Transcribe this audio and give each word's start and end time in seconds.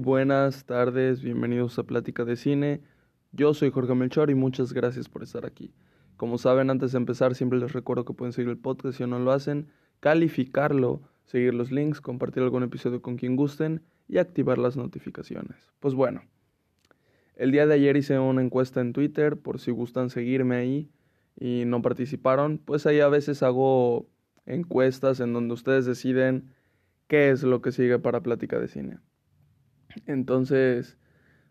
buenas 0.00 0.64
tardes, 0.64 1.20
bienvenidos 1.20 1.78
a 1.78 1.82
Plática 1.82 2.24
de 2.24 2.36
Cine. 2.36 2.80
Yo 3.32 3.52
soy 3.52 3.70
Jorge 3.70 3.94
Melchor 3.94 4.30
y 4.30 4.34
muchas 4.34 4.72
gracias 4.72 5.10
por 5.10 5.22
estar 5.22 5.44
aquí. 5.44 5.74
Como 6.16 6.38
saben, 6.38 6.70
antes 6.70 6.92
de 6.92 6.98
empezar 6.98 7.34
siempre 7.34 7.58
les 7.58 7.74
recuerdo 7.74 8.06
que 8.06 8.14
pueden 8.14 8.32
seguir 8.32 8.48
el 8.48 8.56
podcast 8.56 8.96
si 8.96 9.06
no 9.06 9.18
lo 9.18 9.30
hacen, 9.30 9.68
calificarlo, 10.00 11.02
seguir 11.26 11.52
los 11.52 11.70
links, 11.70 12.00
compartir 12.00 12.42
algún 12.42 12.62
episodio 12.62 13.02
con 13.02 13.16
quien 13.16 13.36
gusten 13.36 13.82
y 14.08 14.16
activar 14.16 14.56
las 14.56 14.74
notificaciones. 14.74 15.70
Pues 15.80 15.94
bueno, 15.94 16.22
el 17.36 17.52
día 17.52 17.66
de 17.66 17.74
ayer 17.74 17.98
hice 17.98 18.18
una 18.18 18.40
encuesta 18.40 18.80
en 18.80 18.94
Twitter 18.94 19.36
por 19.36 19.60
si 19.60 19.70
gustan 19.70 20.08
seguirme 20.08 20.56
ahí 20.56 20.90
y 21.38 21.64
no 21.66 21.82
participaron, 21.82 22.56
pues 22.56 22.86
ahí 22.86 23.00
a 23.00 23.08
veces 23.08 23.42
hago 23.42 24.08
encuestas 24.46 25.20
en 25.20 25.34
donde 25.34 25.52
ustedes 25.52 25.84
deciden 25.84 26.54
qué 27.06 27.28
es 27.28 27.42
lo 27.42 27.60
que 27.60 27.70
sigue 27.70 27.98
para 27.98 28.22
plática 28.22 28.58
de 28.58 28.68
cine. 28.68 28.96
Entonces, 30.06 30.96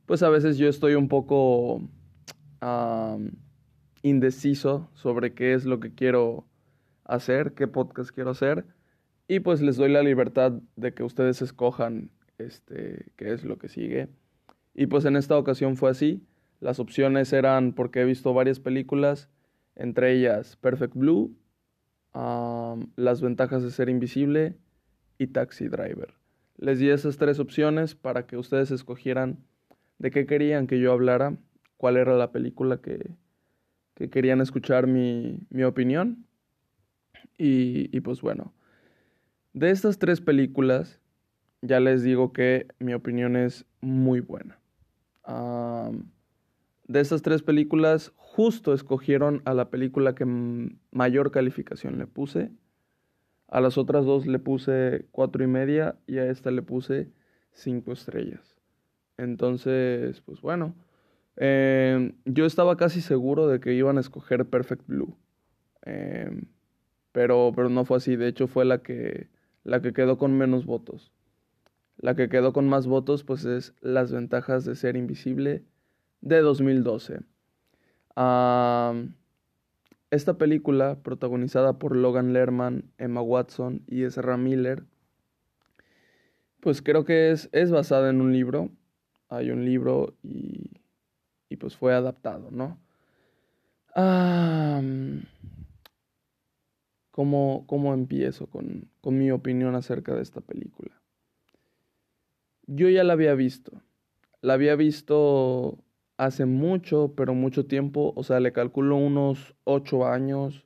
pues 0.06 0.24
a 0.24 0.30
veces 0.30 0.58
yo 0.58 0.68
estoy 0.68 0.96
un 0.96 1.08
poco 1.08 1.82
indeciso 4.02 4.90
sobre 4.94 5.34
qué 5.34 5.54
es 5.54 5.66
lo 5.66 5.80
que 5.80 5.94
quiero 5.94 6.46
hacer, 7.06 7.54
qué 7.54 7.68
podcast 7.68 8.12
quiero 8.12 8.32
hacer, 8.32 8.66
y 9.28 9.40
pues 9.40 9.62
les 9.62 9.78
doy 9.78 9.92
la 9.92 10.04
libertad 10.04 10.54
de 10.76 10.94
que 10.94 11.04
ustedes 11.04 11.42
escojan 11.42 12.10
este, 12.38 13.12
qué 13.16 13.34
es 13.34 13.44
lo 13.44 13.58
que 13.58 13.70
sigue. 13.70 14.10
Y 14.74 14.88
pues 14.88 15.06
en 15.06 15.16
esta 15.16 15.38
ocasión 15.38 15.76
fue 15.76 15.90
así. 15.92 16.24
Las 16.60 16.80
opciones 16.80 17.32
eran 17.34 17.74
porque 17.74 18.02
he 18.02 18.06
visto 18.06 18.34
varias 18.34 18.60
películas, 18.60 19.30
entre 19.76 20.14
ellas 20.14 20.56
Perfect 20.58 20.96
Blue, 20.96 21.36
Las 22.14 23.22
ventajas 23.22 23.64
de 23.64 23.72
ser 23.72 23.90
invisible 23.90 24.58
y 25.18 25.28
Taxi 25.28 25.68
Driver. 25.68 26.19
Les 26.60 26.78
di 26.78 26.90
esas 26.90 27.16
tres 27.16 27.40
opciones 27.40 27.96
para 27.96 28.28
que 28.28 28.36
ustedes 28.36 28.70
escogieran 28.72 29.40
de 29.98 30.12
qué 30.12 30.26
querían 30.26 30.68
que 30.68 30.80
yo 30.80 30.92
hablara, 30.92 31.38
cuál 31.78 31.96
era 31.96 32.18
la 32.18 32.34
película 32.34 32.82
que, 32.82 33.16
que 33.96 34.10
querían 34.10 34.42
escuchar 34.42 34.86
mi, 34.86 35.40
mi 35.50 35.64
opinión. 35.64 36.26
Y, 37.38 37.96
y, 37.96 38.02
pues 38.02 38.22
bueno, 38.22 38.54
de 39.54 39.72
estas 39.72 40.00
tres 40.00 40.20
películas, 40.20 41.00
ya 41.62 41.80
les 41.80 42.04
digo 42.04 42.34
que 42.34 42.68
mi 42.80 42.94
opinión 42.94 43.38
es 43.38 43.66
muy 43.80 44.20
buena. 44.20 44.60
de 46.88 47.00
estas 47.00 47.22
tres 47.22 47.42
películas, 47.42 48.12
justo 48.18 48.74
escogieron 48.74 49.42
a 49.46 49.54
la 49.54 49.70
película 49.70 50.14
que 50.14 50.26
mayor 50.92 51.32
calificación 51.32 51.98
le 51.98 52.08
puse. 52.08 52.52
A 53.50 53.62
las 53.62 53.78
otras 53.78 54.06
dos 54.06 54.28
le 54.28 54.40
puse 54.40 55.06
cuatro 55.12 55.44
y 55.44 55.48
media 55.48 55.98
y 56.06 56.20
a 56.20 56.30
esta 56.30 56.52
le 56.52 56.62
puse 56.62 57.12
cinco 57.52 57.92
estrellas. 57.92 58.56
Entonces, 59.18 60.22
pues 60.22 60.42
bueno, 60.42 60.76
em, 61.36 62.14
yo 62.26 62.46
estaba 62.46 62.78
casi 62.78 63.02
seguro 63.02 63.48
de 63.48 63.60
que 63.60 63.74
iban 63.74 63.98
a 63.98 64.02
escoger 64.02 64.46
Perfect 64.46 64.88
Blue. 64.88 65.18
Em, 65.84 66.46
pero, 67.12 67.52
pero 67.56 67.70
no 67.70 67.86
fue 67.86 67.98
así. 67.98 68.16
De 68.16 68.28
hecho, 68.28 68.48
fue 68.48 68.66
la 68.66 68.84
que, 68.84 69.30
la 69.64 69.82
que 69.82 69.94
quedó 69.94 70.18
con 70.18 70.38
menos 70.38 70.66
votos. 70.66 71.12
La 71.98 72.16
que 72.16 72.30
quedó 72.30 72.54
con 72.54 72.70
más 72.70 72.88
votos, 72.88 73.24
pues 73.24 73.46
es 73.46 73.74
Las 73.82 74.12
ventajas 74.12 74.64
de 74.66 74.76
ser 74.76 74.96
invisible 74.96 75.64
de 76.22 76.42
2012. 76.42 77.22
Esta 80.12 80.38
película, 80.38 81.00
protagonizada 81.04 81.78
por 81.78 81.96
Logan 81.96 82.34
Lerman, 82.34 82.92
Emma 82.98 83.22
Watson 83.22 83.84
y 83.88 84.04
Ezra 84.04 84.38
Miller, 84.38 84.86
pues 86.60 86.82
creo 86.82 87.06
que 87.06 87.32
es, 87.32 87.50
es 87.52 87.72
basada 87.72 88.10
en 88.10 88.22
un 88.22 88.34
libro. 88.34 88.70
Hay 89.30 89.52
un 89.52 89.64
libro 89.64 90.16
y, 90.24 90.72
y 91.50 91.58
pues 91.58 91.76
fue 91.76 91.94
adaptado, 91.94 92.50
¿no? 92.52 92.80
¿cómo, 97.12 97.66
¿Cómo 97.68 97.94
empiezo 97.94 98.48
con, 98.48 98.90
con 99.02 99.18
mi 99.18 99.32
opinión 99.32 99.76
acerca 99.76 100.16
de 100.16 100.22
esta 100.22 100.42
película? 100.42 101.02
Yo 102.66 102.88
ya 102.90 103.04
la 103.04 103.14
había 103.14 103.34
visto. 103.34 103.82
La 104.42 104.54
había 104.54 104.76
visto 104.76 105.78
hace 106.20 106.46
mucho, 106.46 107.14
pero 107.16 107.34
mucho 107.34 107.66
tiempo. 107.66 108.14
O 108.16 108.24
sea, 108.24 108.42
le 108.42 108.52
calculo 108.52 108.98
unos 108.98 109.56
ocho 109.64 110.06
años. 110.06 110.66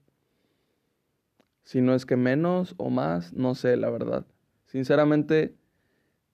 Si 1.64 1.80
no 1.80 1.94
es 1.94 2.06
que 2.06 2.18
menos 2.18 2.74
o 2.78 2.90
más, 2.90 3.34
no 3.34 3.54
sé, 3.54 3.78
la 3.78 3.92
verdad. 3.92 4.26
Sinceramente, 4.66 5.56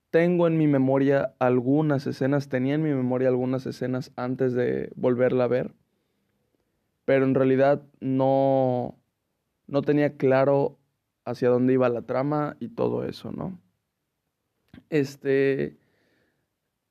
tengo 0.09 0.47
en 0.47 0.57
mi 0.57 0.67
memoria 0.67 1.35
algunas 1.37 2.07
escenas, 2.07 2.47
tenía 2.47 2.75
en 2.75 2.81
mi 2.81 2.93
memoria 2.93 3.27
algunas 3.27 3.65
escenas 3.65 4.11
antes 4.15 4.53
de 4.53 4.89
volverla 4.95 5.43
a 5.43 5.47
ver. 5.47 5.73
Pero 7.03 7.25
en 7.25 7.35
realidad 7.35 7.83
no, 7.99 8.97
no 9.67 9.81
tenía 9.81 10.15
claro 10.15 10.77
hacia 11.25 11.49
dónde 11.49 11.73
iba 11.73 11.89
la 11.89 12.03
trama 12.03 12.55
y 12.61 12.69
todo 12.69 13.03
eso, 13.03 13.33
¿no? 13.33 13.59
Este, 14.89 15.77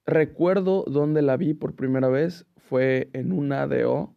recuerdo 0.09 0.85
dónde 0.87 1.21
la 1.21 1.37
vi 1.37 1.53
por 1.53 1.75
primera 1.75 2.09
vez, 2.09 2.47
fue 2.57 3.11
en 3.13 3.31
un 3.31 3.53
ADO, 3.53 4.15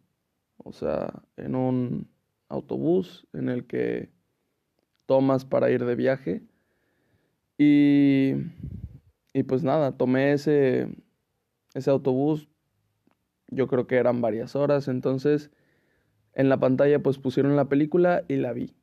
o 0.56 0.72
sea, 0.72 1.22
en 1.36 1.54
un 1.54 2.08
autobús 2.48 3.26
en 3.34 3.50
el 3.50 3.66
que 3.66 4.10
tomas 5.06 5.44
para 5.44 5.70
ir 5.70 5.84
de 5.84 5.94
viaje. 5.94 6.42
Y, 7.58 8.32
y 9.34 9.42
pues 9.42 9.62
nada, 9.64 9.92
tomé 9.92 10.32
ese, 10.32 10.88
ese 11.74 11.90
autobús, 11.90 12.48
yo 13.48 13.68
creo 13.68 13.86
que 13.86 13.96
eran 13.96 14.22
varias 14.22 14.56
horas, 14.56 14.88
entonces 14.88 15.50
en 16.32 16.48
la 16.48 16.58
pantalla 16.58 17.02
pues 17.02 17.18
pusieron 17.18 17.54
la 17.54 17.68
película 17.68 18.24
y 18.28 18.36
la 18.36 18.54
vi. 18.54 18.74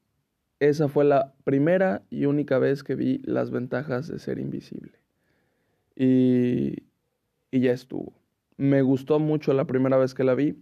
Esa 0.60 0.90
fue 0.90 1.06
la 1.06 1.34
primera 1.44 2.04
y 2.12 2.26
única 2.26 2.60
vez 2.60 2.84
que 2.84 2.94
vi 2.94 3.20
las 3.24 3.50
ventajas 3.50 4.08
de 4.08 4.20
ser 4.20 4.38
invisible. 4.38 5.00
Y, 5.96 6.89
y 7.52 7.62
ya 7.62 7.72
estuvo. 7.72 8.14
Me 8.58 8.82
gustó 8.82 9.20
mucho 9.20 9.54
la 9.54 9.66
primera 9.66 9.98
vez 9.98 10.14
que 10.14 10.24
la 10.24 10.36
vi. 10.36 10.56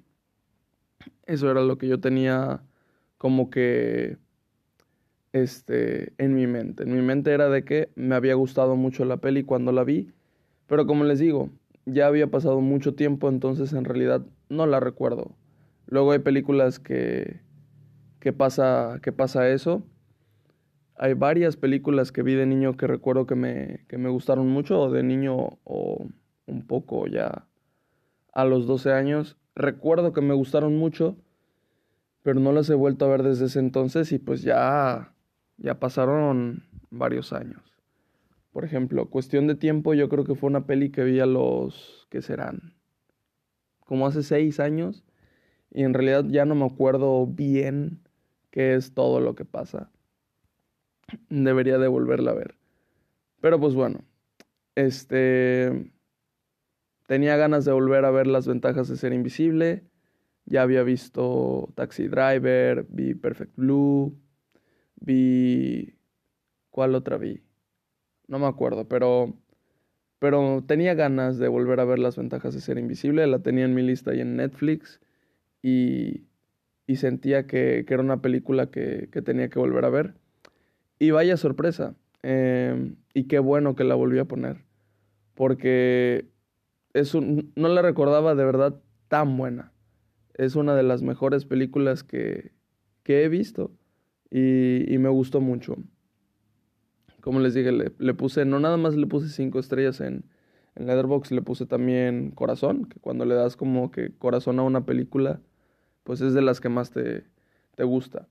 Eso 1.25 1.49
era 1.51 1.61
lo 1.61 1.77
que 1.77 1.87
yo 1.87 1.99
tenía 1.99 2.61
como 3.17 3.49
que 3.49 4.17
este 5.33 6.13
en 6.17 6.35
mi 6.35 6.47
mente. 6.47 6.83
En 6.83 6.93
mi 6.93 7.01
mente 7.01 7.31
era 7.31 7.49
de 7.49 7.63
que 7.63 7.89
me 7.95 8.15
había 8.15 8.35
gustado 8.35 8.75
mucho 8.75 9.05
la 9.05 9.17
peli 9.17 9.43
cuando 9.43 9.71
la 9.71 9.83
vi, 9.83 10.11
pero 10.67 10.85
como 10.87 11.03
les 11.03 11.19
digo, 11.19 11.49
ya 11.85 12.07
había 12.07 12.27
pasado 12.27 12.61
mucho 12.61 12.95
tiempo, 12.95 13.29
entonces 13.29 13.73
en 13.73 13.85
realidad 13.85 14.25
no 14.49 14.65
la 14.67 14.79
recuerdo. 14.79 15.35
Luego 15.87 16.11
hay 16.11 16.19
películas 16.19 16.79
que 16.79 17.41
que 18.19 18.33
pasa, 18.33 18.99
que 19.01 19.11
pasa 19.11 19.49
eso. 19.49 19.83
Hay 20.95 21.13
varias 21.13 21.55
películas 21.55 22.11
que 22.11 22.23
vi 22.23 22.33
de 22.33 22.45
niño 22.45 22.75
que 22.75 22.87
recuerdo 22.87 23.25
que 23.25 23.35
me, 23.35 23.85
que 23.87 23.97
me 23.97 24.09
gustaron 24.09 24.47
mucho, 24.49 24.81
o 24.81 24.91
de 24.91 25.03
niño 25.03 25.59
o 25.63 26.07
un 26.47 26.66
poco 26.66 27.06
ya 27.06 27.46
a 28.34 28.46
los 28.46 28.66
12 28.66 28.91
años. 28.91 29.38
Recuerdo 29.56 30.13
que 30.13 30.22
me 30.22 30.34
gustaron 30.34 30.75
mucho, 30.78 31.16
pero 32.24 32.40
no 32.40 32.52
las 32.52 32.69
he 32.69 32.75
vuelto 32.75 33.06
a 33.06 33.09
ver 33.09 33.24
desde 33.24 33.46
ese 33.46 33.59
entonces 33.59 34.12
y 34.12 34.18
pues 34.18 34.41
ya, 34.41 35.13
ya 35.58 35.80
pasaron 35.80 36.63
varios 36.90 37.34
años. 37.34 37.62
Por 38.52 38.66
ejemplo, 38.66 39.09
Cuestión 39.09 39.46
de 39.46 39.56
Tiempo, 39.56 39.94
yo 39.94 40.09
creo 40.09 40.24
que 40.24 40.34
fue 40.34 40.50
una 40.50 40.66
peli 40.66 40.90
que 40.90 41.03
vi 41.03 41.19
a 41.19 41.28
los, 41.28 42.08
¿qué 42.09 42.24
serán? 42.24 42.74
Como 43.85 44.08
hace 44.08 44.24
seis 44.24 44.59
años. 44.59 45.03
Y 45.69 45.84
en 45.84 45.94
realidad 45.94 46.25
ya 46.28 46.46
no 46.46 46.56
me 46.56 46.66
acuerdo 46.66 47.28
bien 47.28 48.02
qué 48.50 48.74
es 48.74 48.94
todo 48.94 49.19
lo 49.19 49.35
que 49.35 49.46
pasa. 49.46 49.91
Debería 51.29 51.78
de 51.78 51.88
volverla 51.88 52.32
a 52.32 52.35
ver. 52.35 52.55
Pero 53.41 53.59
pues 53.59 53.76
bueno, 53.76 54.00
este... 54.76 55.91
Tenía 57.07 57.37
ganas 57.37 57.65
de 57.65 57.71
volver 57.71 58.05
a 58.05 58.11
ver 58.11 58.27
las 58.27 58.47
ventajas 58.47 58.87
de 58.89 58.97
ser 58.97 59.13
invisible. 59.13 59.83
Ya 60.45 60.61
había 60.61 60.83
visto 60.83 61.73
Taxi 61.75 62.07
Driver, 62.07 62.85
vi 62.89 63.15
Perfect 63.15 63.55
Blue, 63.55 64.17
vi... 64.99 65.95
¿Cuál 66.69 66.95
otra 66.95 67.17
vi? 67.17 67.41
No 68.27 68.39
me 68.39 68.45
acuerdo, 68.45 68.87
pero... 68.87 69.33
Pero 70.19 70.63
tenía 70.67 70.95
ganas 70.95 71.37
de 71.37 71.47
volver 71.47 71.79
a 71.79 71.85
ver 71.85 71.99
las 71.99 72.17
ventajas 72.17 72.53
de 72.53 72.61
ser 72.61 72.77
invisible. 72.77 73.25
La 73.27 73.39
tenía 73.39 73.65
en 73.65 73.75
mi 73.75 73.83
lista 73.83 74.11
ahí 74.11 74.21
en 74.21 74.35
Netflix. 74.35 74.99
Y, 75.61 76.25
y 76.87 76.95
sentía 76.95 77.45
que, 77.45 77.85
era 77.87 78.01
una 78.01 78.21
película 78.21 78.71
que, 78.71 79.07
tenía 79.23 79.49
que 79.49 79.59
volver 79.59 79.85
a 79.85 79.89
ver. 79.89 80.15
Y 80.97 81.11
vaya 81.11 81.37
sorpresa. 81.37 81.95
Em, 82.23 82.95
y 83.13 83.25
qué 83.25 83.39
bueno 83.39 83.75
que 83.75 83.83
la 83.83 83.95
volví 83.95 84.17
a 84.17 84.25
poner. 84.25 84.63
Porque 85.35 86.29
es 86.99 87.14
no 87.16 87.67
la 87.67 87.82
recordaba 87.82 88.35
de 88.35 88.46
verdad 88.46 88.79
tan 89.08 89.38
buena. 89.38 89.72
Es 90.34 90.55
una 90.55 90.76
de 90.76 90.84
las 90.84 91.02
mejores 91.02 91.46
películas 91.46 92.03
que, 92.03 92.52
he 93.05 93.28
visto. 93.29 93.72
Y, 94.29 94.97
me 94.97 95.09
gustó 95.09 95.41
mucho. 95.41 95.78
Como 97.22 97.40
les 97.40 97.53
dije, 97.53 97.72
le, 97.72 98.14
puse, 98.14 98.46
no 98.46 98.59
nada 98.59 98.78
más 98.78 98.96
le 98.96 99.08
puse 99.08 99.29
cinco 99.29 99.59
estrellas 99.59 100.02
en, 100.02 100.26
En 100.76 100.88
Letterboxd 100.88 101.32
le 101.32 101.41
puse 101.41 101.66
también 101.66 102.32
corazón, 102.32 102.85
que 102.85 103.00
cuando 103.00 103.26
le 103.26 103.35
das 103.35 103.55
como 103.55 103.91
que 103.91 104.11
corazón 104.17 104.59
a 104.59 104.64
una 104.64 104.85
película, 104.85 105.41
pues 106.03 106.22
es 106.22 106.34
de 106.34 106.41
las 106.41 106.61
que 106.61 106.70
más 106.70 106.91
te, 106.91 107.23
te 107.76 107.84
gusta. 107.84 108.28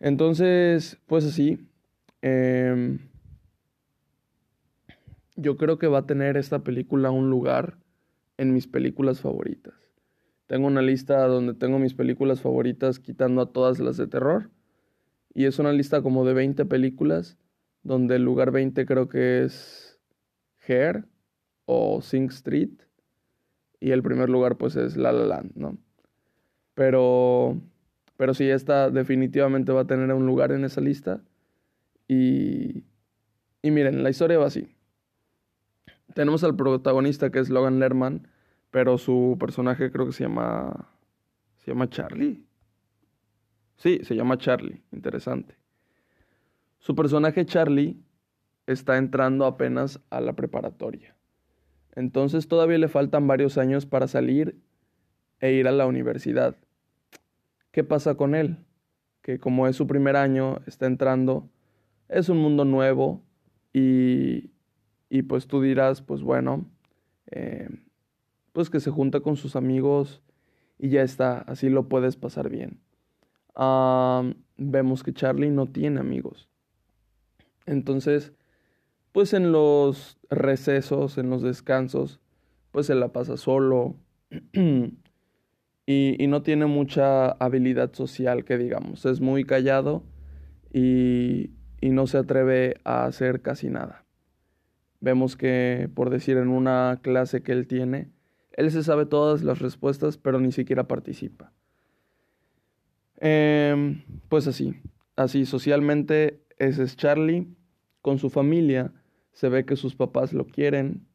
Entonces, 0.00 0.98
pues 1.06 1.24
así. 1.24 1.58
Em, 2.22 2.98
yo 5.38 5.56
creo 5.56 5.78
que 5.78 5.86
va 5.86 5.98
a 5.98 6.06
tener 6.06 6.36
esta 6.36 6.64
película 6.64 7.12
un 7.12 7.30
lugar 7.30 7.78
en 8.38 8.52
mis 8.52 8.66
películas 8.66 9.20
favoritas. 9.20 9.74
Tengo 10.48 10.66
una 10.66 10.82
lista 10.82 11.26
donde 11.26 11.54
tengo 11.54 11.78
mis 11.78 11.94
películas 11.94 12.40
favoritas 12.40 12.98
quitando 12.98 13.40
a 13.40 13.52
todas 13.52 13.78
las 13.78 13.96
de 13.96 14.08
terror. 14.08 14.50
Y 15.32 15.44
es 15.44 15.60
una 15.60 15.72
lista 15.72 16.02
como 16.02 16.24
de 16.24 16.34
20 16.34 16.64
películas, 16.64 17.38
donde 17.84 18.16
el 18.16 18.24
lugar 18.24 18.50
20 18.50 18.84
creo 18.84 19.08
que 19.08 19.44
es 19.44 20.00
Hair 20.66 21.04
o 21.66 22.02
Sing 22.02 22.30
Street. 22.30 22.72
Y 23.78 23.92
el 23.92 24.02
primer 24.02 24.28
lugar 24.28 24.56
pues 24.56 24.74
es 24.74 24.96
La 24.96 25.12
La 25.12 25.24
Land, 25.24 25.52
¿no? 25.54 25.78
Pero, 26.74 27.60
pero 28.16 28.34
sí, 28.34 28.48
esta 28.48 28.90
definitivamente 28.90 29.70
va 29.70 29.82
a 29.82 29.86
tener 29.86 30.12
un 30.12 30.26
lugar 30.26 30.50
en 30.50 30.64
esa 30.64 30.80
lista. 30.80 31.22
Y, 32.08 32.82
y 33.62 33.70
miren, 33.70 34.02
la 34.02 34.10
historia 34.10 34.38
va 34.38 34.46
así. 34.46 34.77
Tenemos 36.14 36.44
al 36.44 36.56
protagonista 36.56 37.30
que 37.30 37.38
es 37.38 37.50
Logan 37.50 37.78
Lerman, 37.78 38.28
pero 38.70 38.98
su 38.98 39.36
personaje 39.38 39.90
creo 39.90 40.06
que 40.06 40.12
se 40.12 40.24
llama. 40.24 40.90
Se 41.56 41.70
llama 41.70 41.88
Charlie. 41.88 42.44
Sí, 43.76 44.00
se 44.02 44.16
llama 44.16 44.38
Charlie. 44.38 44.82
Interesante. 44.92 45.56
Su 46.78 46.94
personaje 46.94 47.44
Charlie 47.44 48.02
está 48.66 48.96
entrando 48.96 49.46
apenas 49.46 50.00
a 50.10 50.20
la 50.20 50.34
preparatoria. 50.34 51.16
Entonces 51.94 52.48
todavía 52.48 52.78
le 52.78 52.88
faltan 52.88 53.26
varios 53.26 53.58
años 53.58 53.86
para 53.86 54.06
salir 54.06 54.60
e 55.40 55.52
ir 55.52 55.66
a 55.68 55.72
la 55.72 55.86
universidad. 55.86 56.56
¿Qué 57.72 57.84
pasa 57.84 58.14
con 58.14 58.34
él? 58.34 58.58
Que 59.22 59.38
como 59.38 59.66
es 59.66 59.76
su 59.76 59.86
primer 59.86 60.16
año, 60.16 60.60
está 60.66 60.86
entrando, 60.86 61.48
es 62.08 62.28
un 62.28 62.38
mundo 62.38 62.64
nuevo 62.64 63.22
y, 63.72 64.50
y 65.10 65.22
pues 65.22 65.46
tú 65.46 65.60
dirás, 65.60 66.02
pues 66.02 66.22
bueno, 66.22 66.66
eh, 67.30 67.68
pues 68.52 68.70
que 68.70 68.80
se 68.80 68.90
junta 68.90 69.20
con 69.20 69.36
sus 69.36 69.56
amigos 69.56 70.22
y 70.78 70.90
ya 70.90 71.02
está, 71.02 71.38
así 71.40 71.68
lo 71.68 71.88
puedes 71.88 72.16
pasar 72.16 72.50
bien. 72.50 72.80
vemos 74.56 75.02
que 75.02 75.12
Charlie 75.12 75.50
no 75.50 75.66
tiene 75.66 76.00
amigos. 76.00 76.48
Entonces, 77.66 78.32
pues 79.12 79.32
en 79.32 79.52
los 79.52 80.18
recesos, 80.30 81.18
en 81.18 81.30
los 81.30 81.42
descansos, 81.42 82.20
pues 82.70 82.86
se 82.86 82.94
la 82.94 83.08
pasa 83.08 83.36
solo, 83.36 83.96
y, 85.86 86.26
no 86.28 86.42
tiene 86.42 86.66
mucha 86.66 87.30
habilidad 87.30 87.92
social, 87.94 88.44
que 88.44 88.58
digamos. 88.58 89.06
Es 89.06 89.20
muy 89.20 89.44
callado 89.44 90.02
y, 90.72 91.50
y 91.80 91.90
no 91.90 92.06
se 92.06 92.18
atreve 92.18 92.76
a 92.84 93.06
hacer 93.06 93.40
casi 93.42 93.68
nada. 93.68 94.04
Vemos 95.00 95.36
que, 95.36 95.88
por 95.94 96.10
decir, 96.10 96.36
en 96.36 96.48
una 96.48 96.98
clase 97.02 97.42
que 97.42 97.52
él 97.52 97.66
tiene, 97.66 98.10
él 98.52 98.70
se 98.72 98.82
sabe 98.82 99.06
todas 99.06 99.42
las 99.44 99.60
respuestas, 99.60 100.18
pero 100.18 100.40
ni 100.40 100.50
siquiera 100.50 100.88
participa. 100.88 101.52
Em, 103.20 104.02
pues 104.28 104.46
así, 104.46 104.74
así 105.16 105.46
socialmente 105.46 106.40
ese 106.58 106.82
es 106.82 106.96
Charlie. 106.96 107.46
Con 108.02 108.18
su 108.18 108.30
familia 108.30 108.92
se 109.32 109.48
ve 109.48 109.64
que 109.64 109.76
sus 109.76 109.94
papás 109.94 110.32
lo 110.32 110.46
quieren 110.46 111.06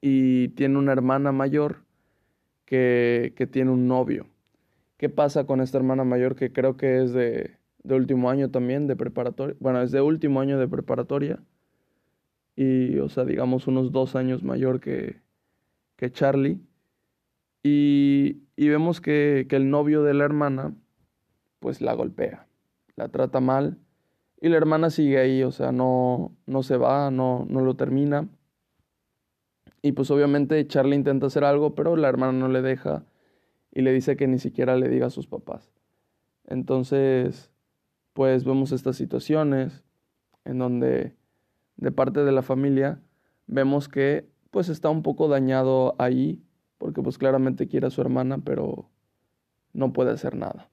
y 0.00 0.48
tiene 0.50 0.78
una 0.78 0.92
hermana 0.92 1.32
mayor 1.32 1.84
que, 2.64 3.48
tiene 3.50 3.70
un 3.70 3.88
novio. 3.88 4.26
¿Qué 4.96 5.08
pasa 5.08 5.46
con 5.46 5.60
esta 5.60 5.78
hermana 5.78 6.04
mayor 6.04 6.36
que 6.36 6.52
creo 6.52 6.76
que 6.76 7.02
es 7.02 7.12
de, 7.12 7.56
de 7.82 7.94
último 7.94 8.30
año 8.30 8.50
también, 8.50 8.86
de 8.86 8.96
preparatoria? 8.96 9.56
Bueno, 9.60 9.82
es 9.82 9.90
de 9.90 10.00
último 10.00 10.40
año 10.40 10.58
de 10.58 10.68
preparatoria. 10.68 11.40
Y, 12.56 12.98
o 12.98 13.08
sea, 13.08 13.24
digamos 13.24 13.66
unos 13.66 13.92
dos 13.92 14.16
años 14.16 14.42
mayor 14.42 14.80
que, 14.80 15.20
que 15.96 16.10
Charlie. 16.10 16.60
Y, 17.62 18.42
y 18.56 18.68
vemos 18.68 19.00
que, 19.00 19.46
que 19.48 19.56
el 19.56 19.70
novio 19.70 20.02
de 20.02 20.14
la 20.14 20.24
hermana, 20.24 20.74
pues 21.58 21.80
la 21.80 21.94
golpea, 21.94 22.46
la 22.96 23.08
trata 23.08 23.40
mal. 23.40 23.78
Y 24.40 24.48
la 24.50 24.56
hermana 24.56 24.90
sigue 24.90 25.18
ahí, 25.18 25.42
o 25.42 25.50
sea, 25.50 25.72
no, 25.72 26.36
no 26.46 26.62
se 26.62 26.76
va, 26.76 27.10
no, 27.10 27.46
no 27.48 27.62
lo 27.62 27.76
termina. 27.76 28.28
Y 29.80 29.92
pues 29.92 30.10
obviamente 30.10 30.66
Charlie 30.66 30.96
intenta 30.96 31.26
hacer 31.26 31.44
algo, 31.44 31.74
pero 31.74 31.96
la 31.96 32.08
hermana 32.08 32.32
no 32.32 32.48
le 32.48 32.62
deja 32.62 33.04
y 33.70 33.82
le 33.82 33.92
dice 33.92 34.16
que 34.16 34.26
ni 34.26 34.38
siquiera 34.38 34.76
le 34.76 34.88
diga 34.88 35.06
a 35.06 35.10
sus 35.10 35.26
papás. 35.26 35.72
Entonces, 36.46 37.50
pues 38.12 38.44
vemos 38.44 38.72
estas 38.72 38.96
situaciones 38.96 39.84
en 40.44 40.58
donde 40.58 41.16
de 41.76 41.92
parte 41.92 42.24
de 42.24 42.32
la 42.32 42.42
familia 42.42 43.00
vemos 43.46 43.88
que 43.88 44.28
pues 44.50 44.68
está 44.68 44.90
un 44.90 45.02
poco 45.02 45.28
dañado 45.28 45.94
ahí 45.98 46.42
porque 46.78 47.02
pues 47.02 47.18
claramente 47.18 47.68
quiere 47.68 47.86
a 47.86 47.90
su 47.90 48.00
hermana 48.00 48.38
pero 48.38 48.88
no 49.72 49.92
puede 49.92 50.12
hacer 50.12 50.36
nada 50.36 50.70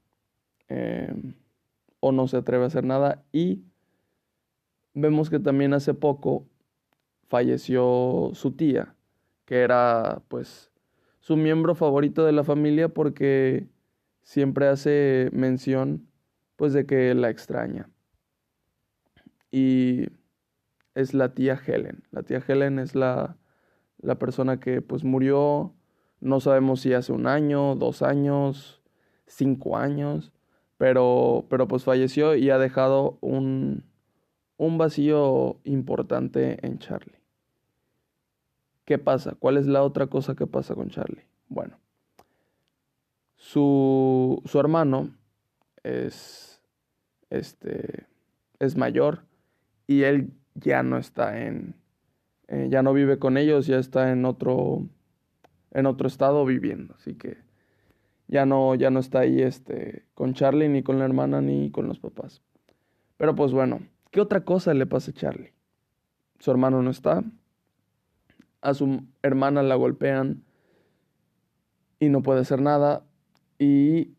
em, 0.67 1.35
o 1.99 2.11
no 2.11 2.27
se 2.27 2.37
atreve 2.37 2.63
a 2.63 2.67
hacer 2.67 2.85
nada 2.85 3.23
y 3.31 3.63
vemos 4.93 5.29
que 5.29 5.39
también 5.39 5.73
hace 5.73 5.93
poco 5.93 6.45
falleció 7.27 8.31
su 8.33 8.51
tía 8.51 8.95
que 9.45 9.61
era 9.61 10.21
pues 10.27 10.71
su 11.19 11.37
miembro 11.37 11.75
favorito 11.75 12.25
de 12.25 12.31
la 12.31 12.43
familia 12.43 12.89
porque 12.89 13.67
siempre 14.23 14.67
hace 14.67 15.29
mención 15.33 16.07
pues 16.55 16.73
de 16.73 16.85
que 16.85 17.13
la 17.15 17.29
extraña. 17.29 17.89
Y 19.51 20.07
es 20.95 21.13
la 21.13 21.33
tía 21.33 21.59
Helen. 21.65 22.03
La 22.11 22.23
tía 22.23 22.43
Helen 22.45 22.79
es 22.79 22.95
la, 22.95 23.37
la 23.99 24.15
persona 24.15 24.59
que 24.59 24.81
pues 24.81 25.03
murió, 25.03 25.73
no 26.19 26.39
sabemos 26.39 26.81
si 26.81 26.93
hace 26.93 27.13
un 27.13 27.27
año, 27.27 27.75
dos 27.75 28.01
años, 28.01 28.81
cinco 29.27 29.77
años, 29.77 30.31
pero, 30.77 31.45
pero 31.49 31.67
pues 31.67 31.83
falleció 31.83 32.35
y 32.35 32.49
ha 32.49 32.57
dejado 32.57 33.17
un, 33.21 33.85
un 34.57 34.77
vacío 34.77 35.59
importante 35.63 36.65
en 36.65 36.79
Charlie. 36.79 37.21
¿Qué 38.85 38.97
pasa? 38.97 39.35
¿Cuál 39.39 39.57
es 39.57 39.67
la 39.67 39.83
otra 39.83 40.07
cosa 40.07 40.35
que 40.35 40.47
pasa 40.47 40.75
con 40.75 40.89
Charlie? 40.89 41.25
Bueno, 41.47 41.79
su, 43.35 44.41
su 44.45 44.59
hermano 44.59 45.15
es, 45.83 46.61
este, 47.29 48.07
es 48.59 48.75
mayor 48.75 49.23
y 49.87 50.03
él 50.03 50.33
ya 50.55 50.83
no 50.83 50.97
está 50.97 51.45
en, 51.45 51.75
eh, 52.47 52.67
ya 52.69 52.83
no 52.83 52.93
vive 52.93 53.19
con 53.19 53.37
ellos, 53.37 53.67
ya 53.67 53.77
está 53.77 54.11
en 54.11 54.25
otro, 54.25 54.87
en 55.71 55.85
otro 55.85 56.07
estado 56.07 56.45
viviendo, 56.45 56.95
así 56.95 57.15
que 57.15 57.37
ya 58.27 58.45
no, 58.45 58.75
ya 58.75 58.89
no 58.89 58.99
está 58.99 59.19
ahí 59.19 59.41
este, 59.41 60.05
con 60.13 60.33
Charlie, 60.33 60.69
ni 60.69 60.83
con 60.83 60.99
la 60.99 61.05
hermana, 61.05 61.41
ni 61.41 61.69
con 61.69 61.87
los 61.87 61.99
papás. 61.99 62.41
Pero 63.17 63.35
pues 63.35 63.51
bueno, 63.51 63.81
¿qué 64.09 64.21
otra 64.21 64.45
cosa 64.45 64.73
le 64.73 64.85
pasa 64.85 65.11
a 65.11 65.13
Charlie? 65.13 65.53
Su 66.39 66.49
hermano 66.49 66.81
no 66.81 66.89
está, 66.89 67.23
a 68.61 68.73
su 68.73 69.05
hermana 69.21 69.63
la 69.63 69.75
golpean 69.75 70.43
y 71.99 72.09
no 72.09 72.23
puede 72.23 72.41
hacer 72.41 72.61
nada 72.61 73.05
y 73.59 74.15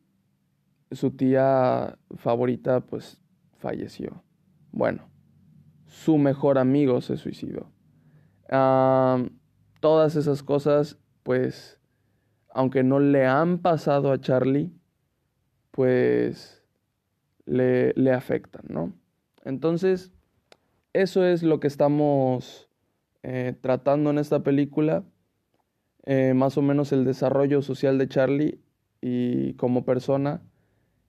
su 0.91 1.11
tía 1.11 1.99
favorita 2.17 2.81
pues 2.81 3.21
falleció. 3.57 4.23
Bueno, 4.71 5.09
su 5.93 6.17
mejor 6.17 6.59
amigo 6.59 7.01
se 7.03 7.17
suicidó. 7.19 7.71
todas 9.81 10.17
esas 10.17 10.43
cosas 10.43 10.99
pues 11.23 11.79
aunque 12.55 12.83
no 12.83 12.99
le 12.99 13.27
han 13.27 13.59
pasado 13.59 14.11
a 14.11 14.21
Charlie 14.21 14.73
pues 15.71 16.65
le, 17.45 17.93
le 17.95 18.13
afectan, 18.13 18.65
¿no? 18.69 18.93
Entonces, 19.45 20.13
eso 20.93 21.25
es 21.25 21.43
lo 21.43 21.61
que 21.61 21.67
estamos 21.67 22.69
eh, 23.23 23.55
tratando 23.61 24.11
en 24.11 24.19
esta 24.19 24.43
película 24.43 25.05
eh, 26.05 26.35
más 26.35 26.59
o 26.59 26.63
menos 26.63 26.93
el 26.93 27.05
desarrollo 27.05 27.63
social 27.63 27.97
de 27.99 28.09
Charlie 28.09 28.61
y 29.01 29.55
como 29.55 29.85
persona 29.85 30.43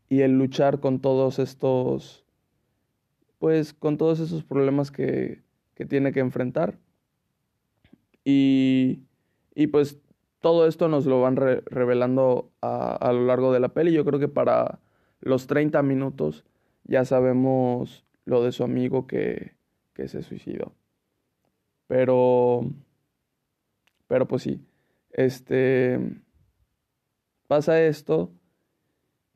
y 0.07 0.21
el 0.21 0.37
luchar 0.37 0.79
con 0.79 0.99
todos 0.99 1.39
estos, 1.39 2.22
pues 3.43 3.73
con 3.73 3.97
todos 3.97 4.21
esos 4.21 4.45
problemas 4.45 4.89
que, 4.89 5.43
que 5.75 5.85
tiene 5.85 6.13
que 6.13 6.21
enfrentar. 6.21 6.79
Y, 8.23 9.01
y, 9.53 9.67
pues 9.67 9.99
todo 10.39 10.65
esto 10.65 10.87
nos 10.87 11.05
lo 11.05 11.19
van 11.19 11.35
revelando 11.35 12.53
a, 12.61 12.95
a, 12.95 13.11
lo 13.11 13.25
largo 13.25 13.51
de 13.51 13.59
la 13.59 13.73
peli. 13.73 13.91
Yo 13.91 14.05
creo 14.05 14.17
que 14.17 14.29
para 14.29 14.79
los 15.19 15.45
30 15.45 15.83
minutos 15.83 16.45
ya 16.85 17.03
sabemos 17.03 18.05
lo 18.23 18.41
de 18.45 18.53
su 18.53 18.63
amigo 18.63 19.07
que, 19.07 19.57
que 19.93 20.07
se 20.07 20.23
suicidó. 20.23 20.71
Pero, 21.87 22.61
Pero 24.07 24.25
pues 24.25 24.43
sí, 24.43 24.61
este, 25.11 25.99
pasa 27.49 27.83
esto 27.83 28.31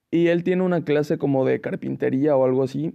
y 0.09 0.27
él 0.27 0.45
tiene 0.45 0.63
una 0.63 0.85
clase 0.85 1.17
como 1.17 1.43
de 1.43 1.59
carpintería 1.59 2.37
o 2.37 2.45
algo 2.45 2.63
así. 2.63 2.93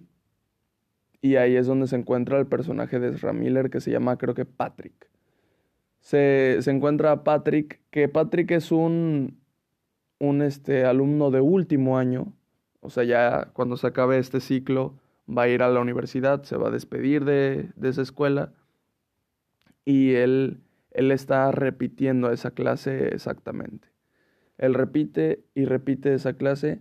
Y 1.23 1.37
ahí 1.37 1.55
es 1.57 1.69
donde 1.69 1.87
se 1.87 1.95
encuentra 1.95 2.39
el 2.41 2.47
personaje 2.47 2.99
de 2.99 3.11
Ezra 3.11 3.33
Miller 3.33 3.71
que 3.71 3.81
se 3.81 3.93
llama 3.93 4.19
creo 4.19 4.35
que 4.35 4.45
Patrick. 4.45 5.09
Se, 6.01 6.59
se 6.61 6.71
encuentra 6.73 7.23
Patrick, 7.23 7.81
que 7.91 8.09
Patrick 8.09 8.51
es 8.51 8.73
un, 8.73 9.39
un 10.19 10.43
este, 10.43 10.85
alumno 10.85 11.31
de 11.31 11.41
último 11.41 11.97
año. 11.97 12.35
O 12.81 12.91
sea, 12.91 13.05
ya 13.05 13.51
cuando 13.53 13.77
se 13.77 13.87
acabe 13.87 14.19
este 14.19 14.41
ciclo 14.41 14.99
va 15.29 15.43
a 15.43 15.49
ir 15.49 15.63
a 15.63 15.71
la 15.71 15.79
universidad, 15.79 16.43
se 16.43 16.57
va 16.57 16.69
a 16.69 16.73
despedir 16.73 17.25
de, 17.25 17.71
de 17.77 17.89
esa 17.89 18.03
escuela. 18.03 18.53
Y 19.85 20.15
él, 20.15 20.61
él 20.91 21.13
está 21.13 21.53
repitiendo 21.53 22.33
esa 22.33 22.51
clase 22.51 23.15
exactamente. 23.15 23.89
Él 24.59 24.75
repite 24.75 25.45
y 25.55 25.67
repite 25.67 26.15
esa 26.15 26.33
clase 26.33 26.81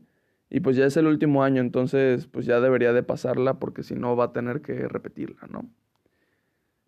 y 0.53 0.60
pues 0.60 0.75
ya 0.75 0.86
es 0.86 0.98
el 0.98 1.08
último 1.08 1.43
año, 1.43 1.62
entonces 1.62 2.27
pues 2.27 2.46
ya 2.46 2.60
debería 2.60 2.91
de 2.91 3.03
pasarla 3.03 3.58
porque 3.58 3.84
si 3.84 3.96
no 3.96 4.17
va 4.17 4.25
a 4.25 4.34
tener 4.34 4.62
que 4.62 4.86
repetirla, 4.89 5.48
¿no? 5.50 5.70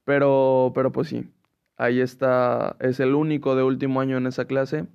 Pero, 0.04 0.74
pero 0.76 0.92
pues 0.92 1.08
sí, 1.08 1.32
ahí 1.78 2.02
está, 2.02 2.76
es 2.82 3.00
el 3.00 3.16
único 3.16 3.56
de 3.56 3.64
último 3.64 4.02
año 4.02 4.18
en 4.18 4.28
esa 4.28 4.46
clase. 4.46 4.86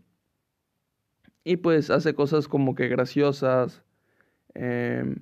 Y 1.45 1.57
pues 1.57 1.89
hace 1.89 2.15
cosas 2.15 2.47
como 2.47 2.75
que 2.75 2.89
graciosas 2.89 3.83
em, 4.53 5.17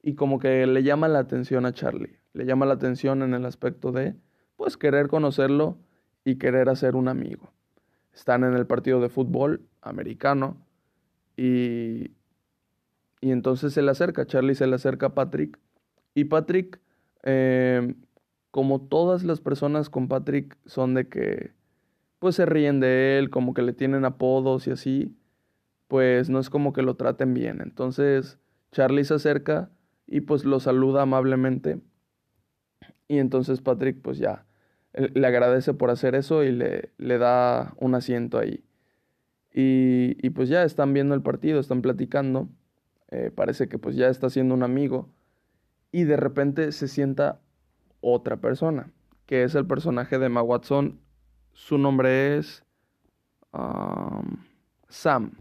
y 0.00 0.14
como 0.14 0.38
que 0.38 0.64
le 0.68 0.84
llama 0.84 1.08
la 1.08 1.18
atención 1.18 1.66
a 1.66 1.72
Charlie. 1.72 2.20
Le 2.34 2.46
llama 2.46 2.66
la 2.66 2.74
atención 2.74 3.22
en 3.22 3.34
el 3.34 3.46
aspecto 3.46 3.90
de 3.90 4.14
pues 4.54 4.76
querer 4.76 5.08
conocerlo 5.08 5.76
y 6.24 6.36
querer 6.36 6.68
hacer 6.68 6.94
un 6.94 7.08
amigo. 7.08 7.52
Están 8.12 8.44
en 8.44 8.54
el 8.54 8.64
partido 8.64 9.00
de 9.00 9.08
fútbol 9.08 9.62
americano 9.82 10.56
y 11.36 12.12
y 13.24 13.30
entonces 13.30 13.72
se 13.72 13.80
le 13.80 13.90
acerca, 13.90 14.26
Charlie 14.26 14.54
se 14.54 14.66
le 14.66 14.74
acerca 14.74 15.06
a 15.06 15.14
Patrick. 15.14 15.58
Y 16.14 16.24
Patrick, 16.24 16.78
eh, 17.22 17.94
como 18.50 18.82
todas 18.82 19.24
las 19.24 19.40
personas 19.40 19.88
con 19.88 20.08
Patrick 20.08 20.58
son 20.66 20.92
de 20.92 21.08
que, 21.08 21.54
pues 22.18 22.34
se 22.34 22.44
ríen 22.44 22.80
de 22.80 23.16
él, 23.16 23.30
como 23.30 23.54
que 23.54 23.62
le 23.62 23.72
tienen 23.72 24.04
apodos 24.04 24.66
y 24.66 24.72
así, 24.72 25.16
pues 25.88 26.28
no 26.28 26.38
es 26.38 26.50
como 26.50 26.74
que 26.74 26.82
lo 26.82 26.96
traten 26.96 27.32
bien. 27.32 27.62
Entonces 27.62 28.38
Charlie 28.72 29.04
se 29.04 29.14
acerca 29.14 29.70
y 30.06 30.20
pues 30.20 30.44
lo 30.44 30.60
saluda 30.60 31.00
amablemente. 31.00 31.80
Y 33.08 33.16
entonces 33.20 33.62
Patrick 33.62 34.02
pues 34.02 34.18
ya 34.18 34.44
le 34.92 35.26
agradece 35.26 35.72
por 35.72 35.88
hacer 35.88 36.14
eso 36.14 36.44
y 36.44 36.52
le, 36.52 36.90
le 36.98 37.16
da 37.16 37.72
un 37.78 37.94
asiento 37.94 38.38
ahí. 38.38 38.62
Y, 39.50 40.18
y 40.20 40.28
pues 40.28 40.50
ya 40.50 40.62
están 40.62 40.92
viendo 40.92 41.14
el 41.14 41.22
partido, 41.22 41.58
están 41.58 41.80
platicando. 41.80 42.50
Eh, 43.10 43.30
parece 43.34 43.68
que 43.68 43.78
pues 43.78 43.96
ya 43.96 44.08
está 44.08 44.30
siendo 44.30 44.54
un 44.54 44.62
amigo 44.62 45.08
y 45.92 46.04
de 46.04 46.16
repente 46.16 46.72
se 46.72 46.88
sienta 46.88 47.40
otra 48.00 48.36
persona, 48.38 48.90
que 49.26 49.44
es 49.44 49.54
el 49.54 49.66
personaje 49.66 50.18
de 50.18 50.26
Emma 50.26 50.42
Watson. 50.42 51.00
Su 51.52 51.78
nombre 51.78 52.36
es 52.36 52.64
Sam. 54.88 55.32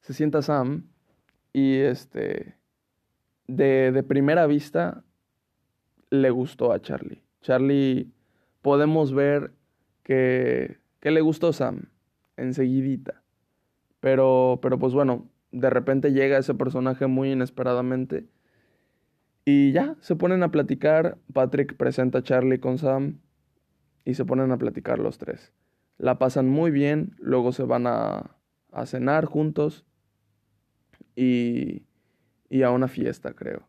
Se 0.00 0.12
sienta 0.12 0.42
Sam 0.42 0.90
y 1.52 1.76
este 1.76 2.56
de, 3.46 3.90
de 3.92 4.02
primera 4.02 4.46
vista 4.46 5.02
le 6.10 6.30
gustó 6.30 6.72
a 6.72 6.80
Charlie. 6.80 7.22
Charlie 7.40 8.12
podemos 8.62 9.12
ver 9.14 9.52
que, 10.02 10.78
que 11.00 11.10
le 11.10 11.20
gustó 11.20 11.52
Sam 11.52 11.88
enseguidita. 12.36 13.22
Pero, 14.00 14.58
pero 14.62 14.78
pues 14.78 14.92
bueno, 14.92 15.29
de 15.52 15.70
repente 15.70 16.12
llega 16.12 16.38
ese 16.38 16.54
personaje 16.54 17.06
muy 17.06 17.32
inesperadamente. 17.32 18.26
Y 19.44 19.72
ya, 19.72 19.96
se 20.00 20.16
ponen 20.16 20.42
a 20.42 20.50
platicar. 20.50 21.18
Patrick 21.32 21.76
presenta 21.76 22.18
a 22.18 22.22
Charlie 22.22 22.60
con 22.60 22.78
Sam 22.78 23.20
y 24.04 24.14
se 24.14 24.24
ponen 24.24 24.52
a 24.52 24.58
platicar 24.58 24.98
los 24.98 25.18
tres. 25.18 25.52
La 25.98 26.18
pasan 26.18 26.48
muy 26.48 26.70
bien, 26.70 27.14
luego 27.18 27.52
se 27.52 27.64
van 27.64 27.86
a, 27.86 28.36
cenar 28.84 29.24
juntos 29.24 29.84
y, 31.16 31.82
y, 32.48 32.62
a 32.62 32.70
una 32.70 32.88
fiesta, 32.88 33.34
creo. 33.34 33.66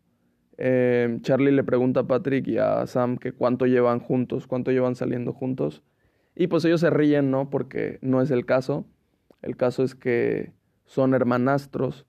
Eh, 0.58 1.18
Charlie 1.22 1.52
le 1.52 1.64
pregunta 1.64 2.02
a 2.02 2.08
Patrick 2.08 2.48
y 2.48 2.58
a 2.58 2.86
Sam 2.86 3.18
que 3.18 3.32
cuánto 3.32 3.66
llevan 3.66 4.00
juntos, 4.00 4.46
cuánto 4.46 4.72
llevan 4.72 4.96
saliendo 4.96 5.34
juntos. 5.34 5.84
Y 6.36 6.48
pues 6.48 6.64
ellos 6.66 6.82
se 6.82 6.90
ríen, 6.90 7.32
¿no? 7.32 7.50
Porque 7.50 7.98
no 8.02 8.22
es 8.22 8.32
el 8.32 8.46
caso. 8.46 8.86
El 9.42 9.58
caso 9.58 9.84
es 9.84 9.96
que 9.96 10.54
son 10.92 11.14
hermanastros. 11.14 12.06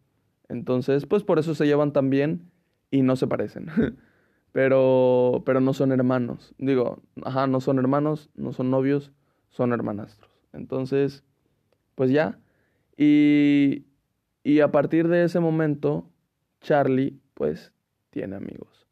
Entonces, 0.49 1.07
pues 1.07 1.23
por 1.23 1.39
eso 1.39 1.55
se 1.55 1.67
llevan 1.67 1.93
tan 1.93 2.11
bien 2.11 2.51
y 2.91 3.03
no 3.03 3.15
se 3.15 3.29
parecen. 3.29 3.69
pero, 4.53 5.45
pero 5.47 5.61
no 5.61 5.73
son 5.73 5.93
hermanos. 5.93 6.53
Digo, 6.59 7.01
ajá, 7.25 7.47
no 7.47 7.61
son 7.61 7.79
hermanos, 7.79 8.29
no 8.35 8.53
son 8.53 8.73
novios, 8.73 9.12
son 9.51 9.73
hermanastros. 9.73 10.33
Entonces, 10.53 11.23
pues 11.95 12.11
ya. 12.11 12.41
Y, 12.97 13.87
y 14.43 14.59
a 14.59 14.73
partir 14.73 15.07
de 15.07 15.23
ese 15.23 15.39
momento, 15.39 16.11
Charlie, 16.61 17.21
pues, 17.35 17.73
tiene 18.11 18.35
amigos. 18.35 18.89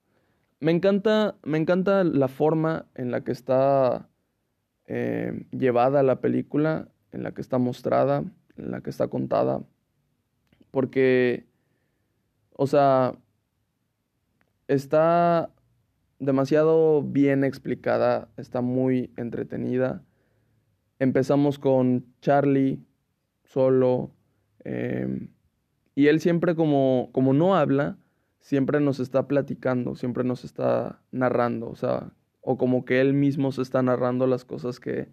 Me 0.60 0.70
encanta, 0.70 1.34
me 1.42 1.58
encanta 1.58 2.04
la 2.04 2.28
forma 2.28 2.86
en 2.94 3.10
la 3.10 3.24
que 3.24 3.32
está 3.32 4.08
eh, 4.86 5.46
llevada 5.50 6.04
la 6.04 6.20
película, 6.20 6.92
en 7.10 7.24
la 7.24 7.32
que 7.32 7.40
está 7.40 7.58
mostrada, 7.58 8.22
en 8.56 8.70
la 8.70 8.82
que 8.82 8.90
está 8.90 9.08
contada. 9.08 9.64
Porque, 10.70 11.46
o 12.52 12.66
sea, 12.66 13.14
está 14.68 15.50
demasiado 16.18 17.02
bien 17.02 17.44
explicada, 17.44 18.28
está 18.36 18.60
muy 18.60 19.12
entretenida. 19.16 20.04
Empezamos 20.98 21.58
con 21.58 22.04
Charlie 22.20 22.84
solo. 23.44 24.12
Em, 24.64 25.30
y 25.94 26.06
él 26.06 26.20
siempre 26.20 26.54
como, 26.54 27.08
como 27.12 27.32
no 27.32 27.56
habla, 27.56 27.98
siempre 28.40 28.80
nos 28.80 29.00
está 29.00 29.26
platicando, 29.26 29.94
siempre 29.96 30.24
nos 30.24 30.44
está 30.44 31.00
narrando, 31.10 31.68
o 31.68 31.76
sea, 31.76 32.12
o 32.40 32.56
como 32.56 32.84
que 32.84 33.00
él 33.00 33.14
mismo 33.14 33.52
se 33.52 33.62
está 33.62 33.82
narrando 33.82 34.26
las 34.26 34.44
cosas 34.44 34.80
que 34.80 35.08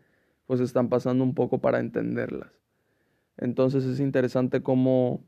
pues 0.46 0.62
están 0.62 0.88
pasando 0.90 1.24
un 1.24 1.36
poco 1.36 1.60
para 1.60 1.80
entenderlas. 1.80 2.52
Entonces 3.38 3.86
es 3.86 4.00
interesante 4.00 4.64
cómo 4.64 5.24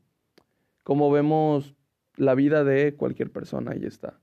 como 0.90 1.12
vemos 1.12 1.76
la 2.16 2.34
vida 2.34 2.64
de 2.64 2.96
cualquier 2.96 3.32
persona, 3.32 3.74
ahí 3.74 3.86
está. 3.86 4.20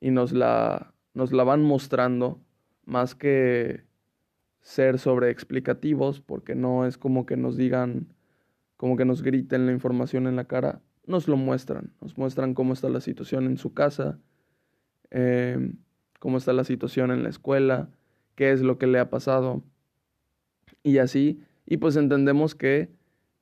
Y 0.00 0.10
nos 0.10 0.32
la, 0.32 0.92
nos 1.12 1.30
la 1.30 1.44
van 1.44 1.62
mostrando 1.62 2.40
más 2.84 3.14
que 3.14 3.84
ser 4.60 4.98
sobre 4.98 5.30
explicativos, 5.30 6.20
porque 6.20 6.56
no 6.56 6.84
es 6.84 6.98
como 6.98 7.26
que 7.26 7.36
nos 7.36 7.56
digan, 7.56 8.08
como 8.76 8.96
que 8.96 9.04
nos 9.04 9.22
griten 9.22 9.66
la 9.66 9.72
información 9.72 10.26
en 10.26 10.34
la 10.34 10.46
cara, 10.46 10.80
nos 11.06 11.28
lo 11.28 11.36
muestran, 11.36 11.92
nos 12.00 12.18
muestran 12.18 12.54
cómo 12.54 12.72
está 12.72 12.88
la 12.88 13.00
situación 13.00 13.44
en 13.44 13.56
su 13.56 13.72
casa, 13.72 14.18
em, 15.10 15.76
cómo 16.18 16.38
está 16.38 16.52
la 16.52 16.64
situación 16.64 17.12
en 17.12 17.22
la 17.22 17.28
escuela, 17.28 17.88
qué 18.34 18.50
es 18.50 18.62
lo 18.62 18.78
que 18.78 18.88
le 18.88 18.98
ha 18.98 19.10
pasado, 19.10 19.62
y 20.82 20.98
así, 20.98 21.40
y 21.66 21.76
pues 21.76 21.94
entendemos 21.94 22.56
que 22.56 22.90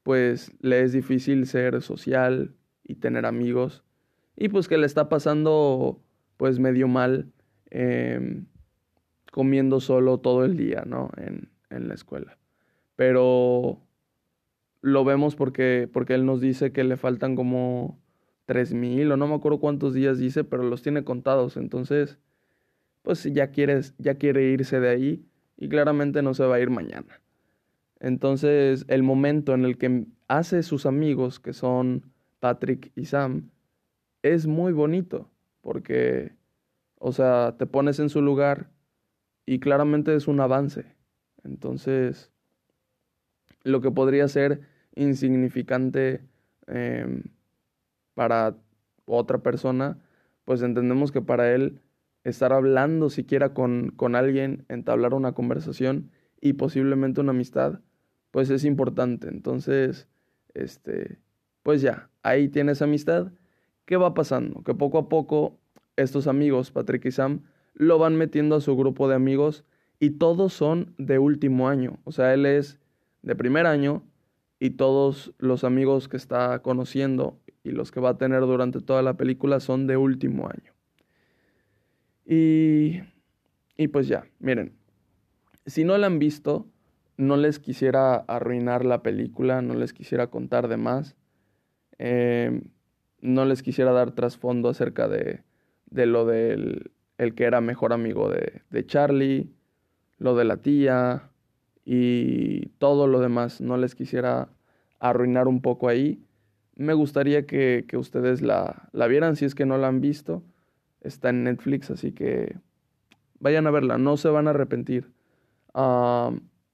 pues 0.02 0.52
le 0.60 0.82
es 0.82 0.92
difícil 0.92 1.46
ser 1.46 1.82
social 1.82 2.54
y 2.84 2.96
tener 2.96 3.26
amigos 3.26 3.84
y 4.36 4.48
pues 4.48 4.68
que 4.68 4.78
le 4.78 4.86
está 4.86 5.08
pasando 5.08 6.02
pues 6.36 6.58
medio 6.58 6.88
mal 6.88 7.32
em, 7.70 8.46
comiendo 9.30 9.80
solo 9.80 10.18
todo 10.18 10.44
el 10.44 10.56
día, 10.56 10.84
¿no? 10.86 11.10
En, 11.16 11.50
en 11.70 11.88
la 11.88 11.94
escuela. 11.94 12.38
Pero 12.96 13.80
lo 14.80 15.04
vemos 15.04 15.36
porque, 15.36 15.88
porque 15.92 16.14
él 16.14 16.26
nos 16.26 16.40
dice 16.40 16.72
que 16.72 16.84
le 16.84 16.96
faltan 16.96 17.36
como 17.36 18.00
tres 18.46 18.74
mil 18.74 19.10
o 19.12 19.16
no 19.16 19.28
me 19.28 19.34
acuerdo 19.34 19.60
cuántos 19.60 19.94
días 19.94 20.18
dice, 20.18 20.44
pero 20.44 20.64
los 20.64 20.82
tiene 20.82 21.04
contados. 21.04 21.56
Entonces, 21.56 22.18
pues 23.02 23.24
ya, 23.24 23.50
quieres, 23.50 23.94
ya 23.98 24.16
quiere 24.16 24.50
irse 24.50 24.80
de 24.80 24.88
ahí 24.88 25.26
y 25.56 25.68
claramente 25.68 26.22
no 26.22 26.34
se 26.34 26.44
va 26.44 26.56
a 26.56 26.60
ir 26.60 26.70
mañana. 26.70 27.20
Entonces, 28.02 28.84
el 28.88 29.04
momento 29.04 29.54
en 29.54 29.64
el 29.64 29.78
que 29.78 30.06
hace 30.26 30.64
sus 30.64 30.86
amigos, 30.86 31.38
que 31.38 31.52
son 31.52 32.12
Patrick 32.40 32.90
y 32.96 33.04
Sam, 33.04 33.50
es 34.22 34.48
muy 34.48 34.72
bonito, 34.72 35.30
porque, 35.60 36.32
o 36.98 37.12
sea, 37.12 37.54
te 37.58 37.66
pones 37.66 38.00
en 38.00 38.08
su 38.08 38.20
lugar 38.20 38.70
y 39.46 39.60
claramente 39.60 40.16
es 40.16 40.26
un 40.26 40.40
avance. 40.40 40.96
Entonces, 41.44 42.32
lo 43.62 43.80
que 43.80 43.92
podría 43.92 44.26
ser 44.26 44.62
insignificante 44.96 46.22
em, 46.66 47.22
para 48.14 48.56
otra 49.04 49.38
persona, 49.44 50.02
pues 50.44 50.60
entendemos 50.62 51.12
que 51.12 51.22
para 51.22 51.54
él 51.54 51.80
estar 52.24 52.52
hablando 52.52 53.10
siquiera 53.10 53.54
con, 53.54 53.92
con 53.92 54.16
alguien, 54.16 54.64
entablar 54.68 55.14
una 55.14 55.34
conversación, 55.34 56.10
y 56.40 56.54
posiblemente 56.54 57.20
una 57.20 57.30
amistad, 57.30 57.78
pues 58.32 58.50
es 58.50 58.64
importante. 58.64 59.28
Entonces, 59.28 60.08
este, 60.54 61.20
pues 61.62 61.80
ya, 61.80 62.10
ahí 62.24 62.48
tienes 62.48 62.82
amistad. 62.82 63.30
¿Qué 63.84 63.96
va 63.96 64.14
pasando? 64.14 64.62
Que 64.64 64.74
poco 64.74 64.98
a 64.98 65.08
poco 65.08 65.60
estos 65.96 66.26
amigos, 66.26 66.72
Patrick 66.72 67.04
y 67.04 67.12
Sam, 67.12 67.42
lo 67.74 67.98
van 67.98 68.16
metiendo 68.16 68.56
a 68.56 68.60
su 68.60 68.76
grupo 68.76 69.08
de 69.08 69.14
amigos 69.14 69.64
y 70.00 70.10
todos 70.10 70.52
son 70.52 70.94
de 70.98 71.18
último 71.18 71.68
año. 71.68 72.00
O 72.04 72.10
sea, 72.10 72.34
él 72.34 72.46
es 72.46 72.80
de 73.22 73.36
primer 73.36 73.66
año 73.66 74.02
y 74.58 74.70
todos 74.70 75.34
los 75.38 75.62
amigos 75.62 76.08
que 76.08 76.16
está 76.16 76.60
conociendo 76.60 77.38
y 77.62 77.70
los 77.70 77.92
que 77.92 78.00
va 78.00 78.10
a 78.10 78.18
tener 78.18 78.40
durante 78.40 78.80
toda 78.80 79.02
la 79.02 79.16
película 79.16 79.60
son 79.60 79.86
de 79.86 79.96
último 79.96 80.48
año. 80.48 80.72
Y, 82.24 83.00
y 83.76 83.88
pues 83.88 84.08
ya, 84.08 84.24
miren, 84.38 84.74
si 85.66 85.84
no 85.84 85.98
la 85.98 86.06
han 86.06 86.18
visto, 86.18 86.66
no 87.22 87.36
les 87.36 87.58
quisiera 87.58 88.16
arruinar 88.16 88.84
la 88.84 89.02
película, 89.02 89.62
no 89.62 89.74
les 89.74 89.92
quisiera 89.92 90.26
contar 90.28 90.68
de 90.68 90.76
más, 90.76 91.16
eh, 91.98 92.62
no 93.20 93.44
les 93.44 93.62
quisiera 93.62 93.92
dar 93.92 94.12
trasfondo 94.12 94.68
acerca 94.68 95.08
de, 95.08 95.42
de 95.86 96.06
lo 96.06 96.26
del 96.26 96.92
el 97.18 97.34
que 97.34 97.44
era 97.44 97.60
mejor 97.60 97.92
amigo 97.92 98.28
de, 98.28 98.62
de 98.70 98.86
Charlie, 98.86 99.50
lo 100.18 100.34
de 100.34 100.44
la 100.44 100.56
tía 100.56 101.30
y 101.84 102.66
todo 102.78 103.06
lo 103.06 103.20
demás. 103.20 103.60
No 103.60 103.76
les 103.76 103.94
quisiera 103.94 104.48
arruinar 104.98 105.46
un 105.46 105.60
poco 105.60 105.88
ahí. 105.88 106.24
Me 106.74 106.94
gustaría 106.94 107.46
que, 107.46 107.84
que 107.86 107.96
ustedes 107.96 108.42
la, 108.42 108.88
la, 108.92 109.06
vieran 109.06 109.36
si 109.36 109.44
es 109.44 109.54
que 109.54 109.66
no 109.66 109.78
la 109.78 109.88
han 109.88 110.00
visto. 110.00 110.42
Está 111.00 111.30
en 111.30 111.44
Netflix, 111.44 111.90
así 111.90 112.12
que 112.12 112.56
vayan 113.38 113.66
a 113.66 113.70
verla, 113.70 113.98
no 113.98 114.16
se 114.16 114.28
van 114.28 114.46
a 114.46 114.50
arrepentir. 114.50 115.10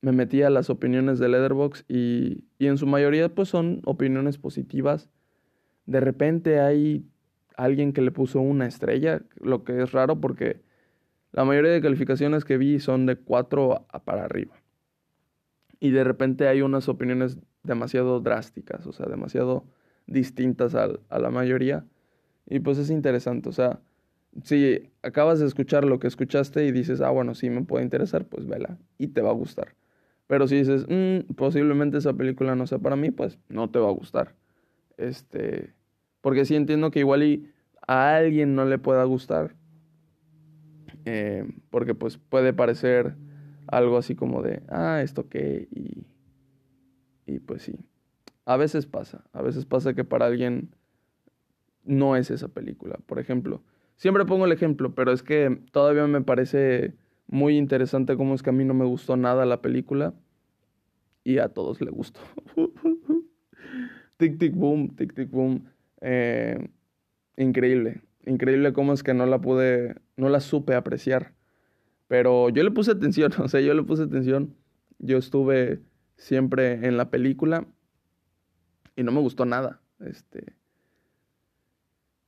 Me 0.01 0.13
metí 0.13 0.43
a 0.43 0.51
las 0.51 0.71
opiniones 0.71 1.19
de 1.19 1.29
Leatherbox 1.29 1.85
y, 1.89 2.45
y 2.59 2.67
en 2.67 2.79
su 2.79 2.87
mayoría 2.87 3.29
pues 3.35 3.49
son 3.49 3.83
opiniones 3.85 4.39
positivas. 4.39 5.09
De 5.87 6.01
repente 6.01 6.61
hay 6.61 7.07
alguien 7.57 7.93
que 7.93 8.03
le 8.03 8.13
puso 8.13 8.41
una 8.41 8.67
estrella, 8.67 9.23
lo 9.41 9.65
que 9.65 9.83
es 9.83 9.93
raro 9.93 10.21
porque 10.21 10.61
la 11.33 11.45
mayoría 11.45 11.73
de 11.73 11.81
calificaciones 11.81 12.45
que 12.45 12.57
vi 12.57 12.81
son 12.81 13.07
de 13.07 13.17
4 13.17 13.87
a 13.89 14.05
para 14.05 14.25
arriba. 14.25 14.55
Y 15.81 15.91
de 15.91 16.05
repente 16.05 16.49
hay 16.49 16.63
unas 16.63 16.89
opiniones 16.89 17.39
demasiado 17.63 18.21
drásticas, 18.21 18.87
o 18.87 18.93
sea, 18.93 19.07
demasiado 19.07 19.65
distintas 20.07 20.75
a, 20.75 20.89
a 21.09 21.19
la 21.19 21.31
mayoría. 21.31 21.85
Y 22.47 22.61
pues 22.61 22.79
es 22.79 22.91
interesante, 22.91 23.49
o 23.49 23.53
sea, 23.53 23.81
si 24.43 24.91
acabas 25.03 25.41
de 25.41 25.47
escuchar 25.47 25.85
lo 25.85 25.99
que 25.99 26.07
escuchaste 26.07 26.65
y 26.67 26.73
dices, 26.73 27.01
ah, 27.01 27.11
bueno, 27.11 27.35
sí 27.35 27.51
me 27.51 27.63
puede 27.65 27.85
interesar, 27.85 28.25
pues 28.27 28.47
vela 28.47 28.79
y 28.99 29.09
te 29.09 29.21
va 29.21 29.31
a 29.31 29.35
gustar. 29.35 29.75
Pero 30.29 30.47
si 30.47 30.57
dices, 30.57 30.87
mm, 30.89 31.33
posiblemente 31.35 31.99
esa 31.99 32.13
película 32.13 32.55
no 32.55 32.67
sea 32.67 32.79
para 32.79 32.97
mí, 32.97 33.11
pues 33.11 33.39
no 33.49 33.71
te 33.71 33.81
va 33.81 33.89
a 33.89 33.93
gustar. 33.93 34.37
Este, 34.99 35.73
porque 36.21 36.45
sí 36.45 36.55
entiendo 36.55 36.91
que 36.91 37.01
igual 37.01 37.23
y 37.23 37.51
a 37.87 38.15
alguien 38.15 38.55
no 38.55 38.67
le 38.67 38.79
pueda 38.79 39.03
gustar. 39.05 39.57
Eh, 41.07 41.51
porque 41.71 41.95
pues 41.95 42.19
puede 42.19 42.53
parecer 42.53 43.17
algo 43.67 43.97
así 43.97 44.15
como 44.15 44.43
de, 44.43 44.63
ah, 44.69 45.01
esto 45.03 45.29
qué, 45.31 45.67
y, 45.71 46.07
y 47.27 47.39
pues 47.41 47.63
sí. 47.63 47.79
A 48.45 48.59
veces 48.59 48.85
pasa, 48.85 49.25
a 49.33 49.41
veces 49.41 49.65
pasa 49.65 49.95
que 49.95 50.05
para 50.05 50.27
alguien 50.27 50.75
no 51.85 52.17
es 52.17 52.31
esa 52.31 52.49
película. 52.49 52.99
Por 53.07 53.19
ejemplo, 53.19 53.63
siempre 53.97 54.27
pongo 54.27 54.45
el 54.45 54.53
ejemplo, 54.53 54.95
pero 54.95 55.11
es 55.11 55.23
que 55.23 55.63
todavía 55.73 56.07
me 56.07 56.21
parece 56.21 56.95
muy 57.29 57.57
interesante 57.57 58.17
cómo 58.17 58.35
es 58.35 58.43
que 58.43 58.51
a 58.51 58.55
mí 58.55 58.65
no 58.65 58.75
me 58.75 58.85
gustó 58.85 59.17
nada 59.17 59.47
la 59.47 59.63
película 59.63 60.15
y 61.29 61.39
a 61.41 61.51
todos 61.51 61.83
le 61.83 61.91
gustó. 61.91 62.21
tic, 64.17 64.39
tic, 64.39 64.55
boom, 64.55 64.97
tic, 64.97 65.13
tic, 65.13 65.31
boom. 65.31 65.69
Eh, 66.01 66.71
increíble, 67.37 68.01
increíble 68.25 68.73
cómo 68.73 68.95
es 68.95 69.03
que 69.03 69.13
no 69.13 69.27
la 69.27 69.39
pude, 69.39 69.97
no 70.17 70.31
la 70.31 70.41
supe 70.41 70.75
apreciar. 70.75 71.35
Pero 72.07 72.49
yo 72.49 72.63
le 72.63 72.71
puse 72.71 72.93
atención, 72.93 73.31
o 73.39 73.49
sea, 73.49 73.61
yo 73.61 73.75
le 73.75 73.83
puse 73.83 74.05
atención. 74.05 74.55
Yo 74.99 75.19
estuve 75.19 75.83
siempre 76.17 76.87
en 76.87 76.97
la 76.97 77.11
película 77.11 77.67
y 78.97 79.03
no 79.03 79.13
me 79.13 79.21
gustó 79.21 79.45
nada. 79.45 79.83
Este, 80.01 80.55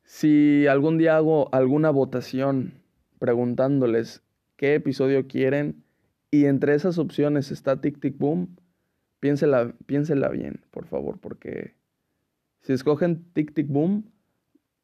si 0.05 0.67
algún 0.67 0.99
día 0.99 1.17
hago 1.17 1.49
alguna 1.55 1.89
votación 1.89 2.75
preguntándoles 3.19 4.23
qué 4.57 4.75
episodio 4.75 5.27
quieren 5.27 5.85
y 6.31 6.45
entre 6.45 6.75
esas 6.75 6.99
opciones 6.99 7.51
está 7.51 7.81
Tic 7.81 7.99
Tic 7.99 8.19
Boom, 8.19 8.57
piénsela, 9.21 9.75
piénsela 9.87 10.29
bien, 10.29 10.61
por 10.71 10.87
favor, 10.87 11.19
porque 11.21 11.75
si 12.61 12.73
escogen 12.73 13.25
Tic 13.33 13.55
Tic 13.55 13.69
Boom, 13.69 14.11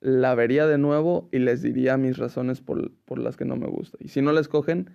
la 0.01 0.35
vería 0.35 0.67
de 0.67 0.79
nuevo 0.79 1.29
y 1.33 1.39
les 1.39 1.63
diría 1.63 1.97
mis 1.97 2.19
razones 2.19 2.61
por, 2.61 2.93
por, 3.07 3.19
las 3.19 3.37
que 3.37 3.45
no 3.45 3.57
me 3.57 3.67
gusta. 3.67 3.99
Y 4.01 4.09
si 4.09 4.23
no 4.23 4.33
la 4.33 4.41
escogen, 4.41 4.91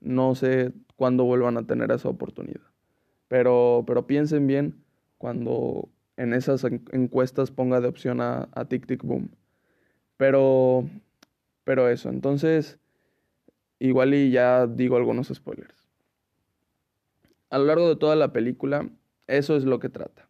no 0.00 0.34
sé 0.34 0.72
cuándo 0.96 1.24
vuelvan 1.24 1.56
a 1.56 1.66
tener 1.66 1.90
esa 1.92 2.08
oportunidad. 2.08 2.62
Pero, 3.28 3.84
pero 3.86 4.06
piensen 4.06 4.46
bien 4.46 4.82
cuando 5.18 5.88
en 6.16 6.32
esas 6.32 6.64
encuestas 6.64 7.50
ponga 7.50 7.80
de 7.80 7.88
opción 7.88 8.20
a, 8.20 8.48
a 8.52 8.64
Tic 8.66 8.86
Tic 8.86 9.02
Boom. 9.02 9.30
Pero, 10.16 10.88
pero 11.64 11.88
eso, 11.88 12.08
entonces, 12.08 12.78
igual 13.78 14.14
y 14.14 14.30
ya 14.30 14.66
digo 14.66 14.96
algunos 14.96 15.28
spoilers. 15.28 15.85
A 17.50 17.58
lo 17.58 17.64
largo 17.64 17.88
de 17.88 17.96
toda 17.96 18.16
la 18.16 18.32
película, 18.32 18.88
eso 19.26 19.56
es 19.56 19.64
lo 19.64 19.78
que 19.78 19.88
trata. 19.88 20.28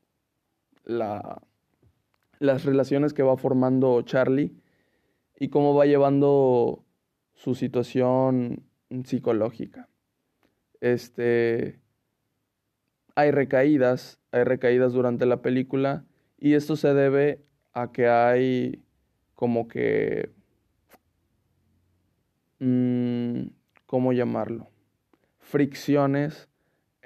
La, 0.85 1.43
las 2.39 2.65
relaciones 2.65 3.15
que 3.15 3.23
va 3.23 3.37
formando 3.37 4.03
Charlie 4.03 4.55
y 5.39 5.49
cómo 5.49 5.75
va 5.75 5.87
llevando 5.87 6.85
su 7.35 7.55
situación 7.55 8.63
psicológica. 9.05 9.89
Este 10.81 11.81
hay 13.15 13.31
recaídas, 13.31 14.21
hay 14.31 14.45
recaídas 14.45 14.93
durante 14.93 15.25
la 15.25 15.41
película 15.41 16.05
y 16.39 16.55
esto 16.55 16.77
se 16.77 16.93
debe 16.93 17.43
a 17.73 17.91
que 17.91 18.09
hay 18.09 18.83
como 19.35 19.69
que 19.69 20.31
mmm, 22.59 23.47
¿cómo 23.87 24.13
llamarlo? 24.13 24.69
fricciones 25.39 26.49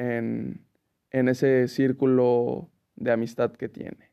en, 0.01 0.65
ese 1.11 1.69
círculo 1.69 2.71
de 2.97 3.13
amistad 3.13 3.53
que 3.53 3.69
tiene. 3.69 4.11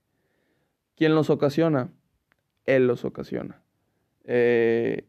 ¿Quién 0.95 1.15
los 1.15 1.30
ocasiona? 1.30 1.91
Él 2.65 2.88
los 2.88 3.06
ocasiona. 3.06 3.62
Eh, 4.23 5.08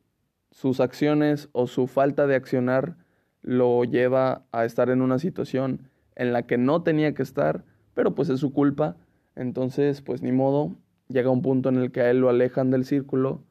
sus 0.51 0.81
acciones 0.81 1.49
o 1.53 1.67
su 1.67 1.87
falta 1.87 2.27
de 2.27 2.37
accionar 2.37 2.97
lo 3.43 3.85
lleva 3.85 4.45
a 4.53 4.64
estar 4.64 4.91
en 4.91 5.03
una 5.03 5.19
situación 5.19 5.88
en 6.17 6.33
la 6.33 6.47
que 6.47 6.59
no 6.59 6.83
tenía 6.83 7.14
que 7.14 7.23
estar, 7.23 7.64
pero 7.95 8.14
pues 8.14 8.29
es 8.29 8.41
su 8.41 8.53
culpa. 8.53 8.97
Entonces, 9.35 10.03
pues 10.03 10.23
ni 10.23 10.33
modo, 10.33 10.77
llega 11.09 11.31
un 11.31 11.43
punto 11.43 11.69
en 11.69 11.77
el 11.77 11.93
que 11.93 12.01
a 12.01 12.11
él 12.11 12.19
lo 12.21 12.29
alejan 12.29 12.71
del 12.71 12.85
círculo. 12.85 13.45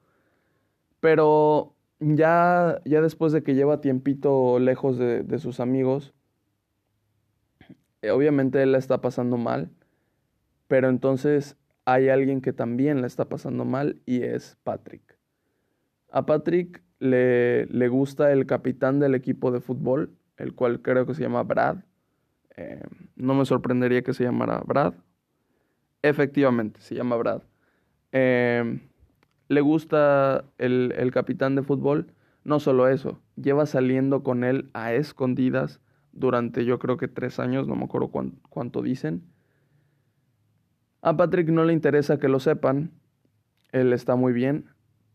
Pero 0.99 1.75
ya, 1.99 2.81
ya 2.85 3.01
después 3.01 3.33
de 3.33 3.43
que 3.43 3.55
lleva 3.55 3.81
tiempito 3.81 4.59
lejos 4.59 4.97
de, 4.97 5.39
sus 5.39 5.59
amigos, 5.59 6.13
obviamente 8.11 8.61
él 8.61 8.71
la 8.71 8.77
está 8.77 9.01
pasando 9.01 9.37
mal, 9.37 9.69
pero 10.67 10.89
entonces 10.89 11.57
hay 11.85 12.09
alguien 12.09 12.41
que 12.41 12.53
también 12.53 13.01
la 13.01 13.07
está 13.07 13.25
pasando 13.25 13.65
mal 13.65 14.01
y 14.05 14.23
es 14.23 14.57
Patrick. 14.63 15.17
A 16.11 16.25
Patrick 16.25 16.83
le, 16.99 17.65
le 17.67 17.87
gusta 17.87 18.31
el 18.31 18.45
capitán 18.45 18.99
del 18.99 19.15
equipo 19.15 19.51
de 19.51 19.61
fútbol, 19.61 20.11
el 20.37 20.53
cual 20.53 20.81
creo 20.81 21.05
que 21.05 21.13
se 21.13 21.21
llama 21.21 21.43
Brad. 21.43 21.77
Eh, 22.55 22.83
no 23.15 23.35
me 23.35 23.45
sorprendería 23.45 24.01
que 24.01 24.13
se 24.13 24.23
llamara 24.23 24.61
Brad. 24.65 24.93
Efectivamente, 26.01 26.81
se 26.81 26.95
llama 26.95 27.15
Brad. 27.15 27.41
Eh, 28.11 28.79
le 29.47 29.61
gusta 29.61 30.43
el, 30.57 30.93
el, 30.97 31.11
capitán 31.11 31.55
de 31.55 31.63
fútbol. 31.63 32.11
No 32.43 32.59
solo 32.59 32.87
eso, 32.87 33.19
lleva 33.35 33.65
saliendo 33.65 34.23
con 34.23 34.43
él 34.43 34.69
a 34.73 34.93
escondidas 34.93 35.81
durante 36.17 36.65
yo 36.65 36.79
creo 36.79 36.97
que 36.97 37.07
tres 37.07 37.39
años, 37.39 37.67
no 37.67 37.75
me 37.75 37.85
acuerdo 37.85 38.11
cuánto 38.49 38.81
dicen. 38.81 39.23
A 41.01 41.15
Patrick 41.15 41.49
no 41.49 41.63
le 41.63 41.73
interesa 41.73 42.17
que 42.17 42.27
lo 42.27 42.39
sepan, 42.39 42.91
él 43.71 43.93
está 43.93 44.15
muy 44.15 44.33
bien, 44.33 44.65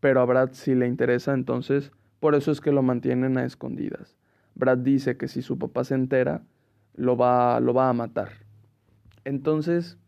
pero 0.00 0.20
a 0.20 0.24
Brad 0.24 0.50
sí 0.52 0.74
le 0.74 0.86
interesa, 0.86 1.34
entonces 1.34 1.92
por 2.20 2.34
eso 2.34 2.52
es 2.52 2.60
que 2.60 2.72
lo 2.72 2.82
mantienen 2.82 3.36
a 3.36 3.44
escondidas. 3.44 4.16
Brad 4.54 4.78
dice 4.78 5.16
que 5.16 5.28
si 5.28 5.42
su 5.42 5.58
papá 5.58 5.84
se 5.84 5.94
entera, 5.94 6.44
lo 6.94 7.16
va, 7.16 7.58
lo 7.60 7.74
va 7.74 7.88
a 7.88 7.92
matar. 7.92 8.30
Entonces, 9.24 9.98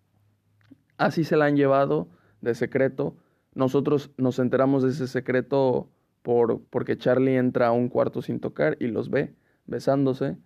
así 0.96 1.24
se 1.24 1.36
la 1.36 1.46
han 1.46 1.56
llevado 1.56 2.08
de 2.40 2.54
secreto. 2.54 3.16
Nosotros 3.54 4.12
nos 4.16 4.38
enteramos 4.38 4.82
de 4.82 4.90
ese 4.90 5.08
secreto 5.08 5.90
por, 6.22 6.62
porque 6.70 6.96
Charlie 6.96 7.36
entra 7.36 7.68
a 7.68 7.72
un 7.72 7.88
cuarto 7.88 8.22
sin 8.22 8.38
tocar 8.38 8.76
y 8.80 8.86
los 8.86 9.10
ve 9.10 9.34
besándose. 9.66 10.36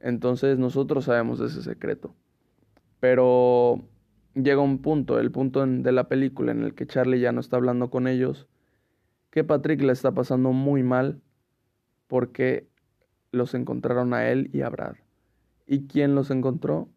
Entonces 0.00 0.58
nosotros 0.58 1.04
sabemos 1.04 1.38
de 1.38 1.46
ese 1.46 1.62
secreto. 1.62 2.14
Pero 3.00 3.84
llega 4.34 4.60
un 4.60 4.78
punto, 4.78 5.18
el 5.18 5.30
punto 5.30 5.64
de 5.66 5.92
la 5.92 6.08
película 6.08 6.52
en 6.52 6.62
el 6.62 6.74
que 6.74 6.86
Charlie 6.86 7.20
ya 7.20 7.32
no 7.32 7.40
está 7.40 7.56
hablando 7.56 7.90
con 7.90 8.06
ellos, 8.06 8.48
que 9.30 9.44
Patrick 9.44 9.82
le 9.82 9.92
está 9.92 10.12
pasando 10.12 10.52
muy 10.52 10.82
mal 10.82 11.20
porque 12.06 12.68
los 13.30 13.54
encontraron 13.54 14.14
a 14.14 14.28
él 14.28 14.50
y 14.52 14.62
a 14.62 14.68
Brad. 14.68 14.96
¿Y 15.66 15.86
quién 15.86 16.14
los 16.14 16.30
encontró? 16.30 16.88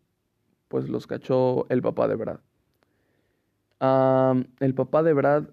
Pues 0.67 0.89
los 0.89 1.07
cachó 1.07 1.67
el 1.69 1.81
papá 1.81 2.07
de 2.07 2.15
Brad. 2.15 2.39
el 4.59 4.73
papá 4.75 5.03
de 5.03 5.13
Brad 5.13 5.49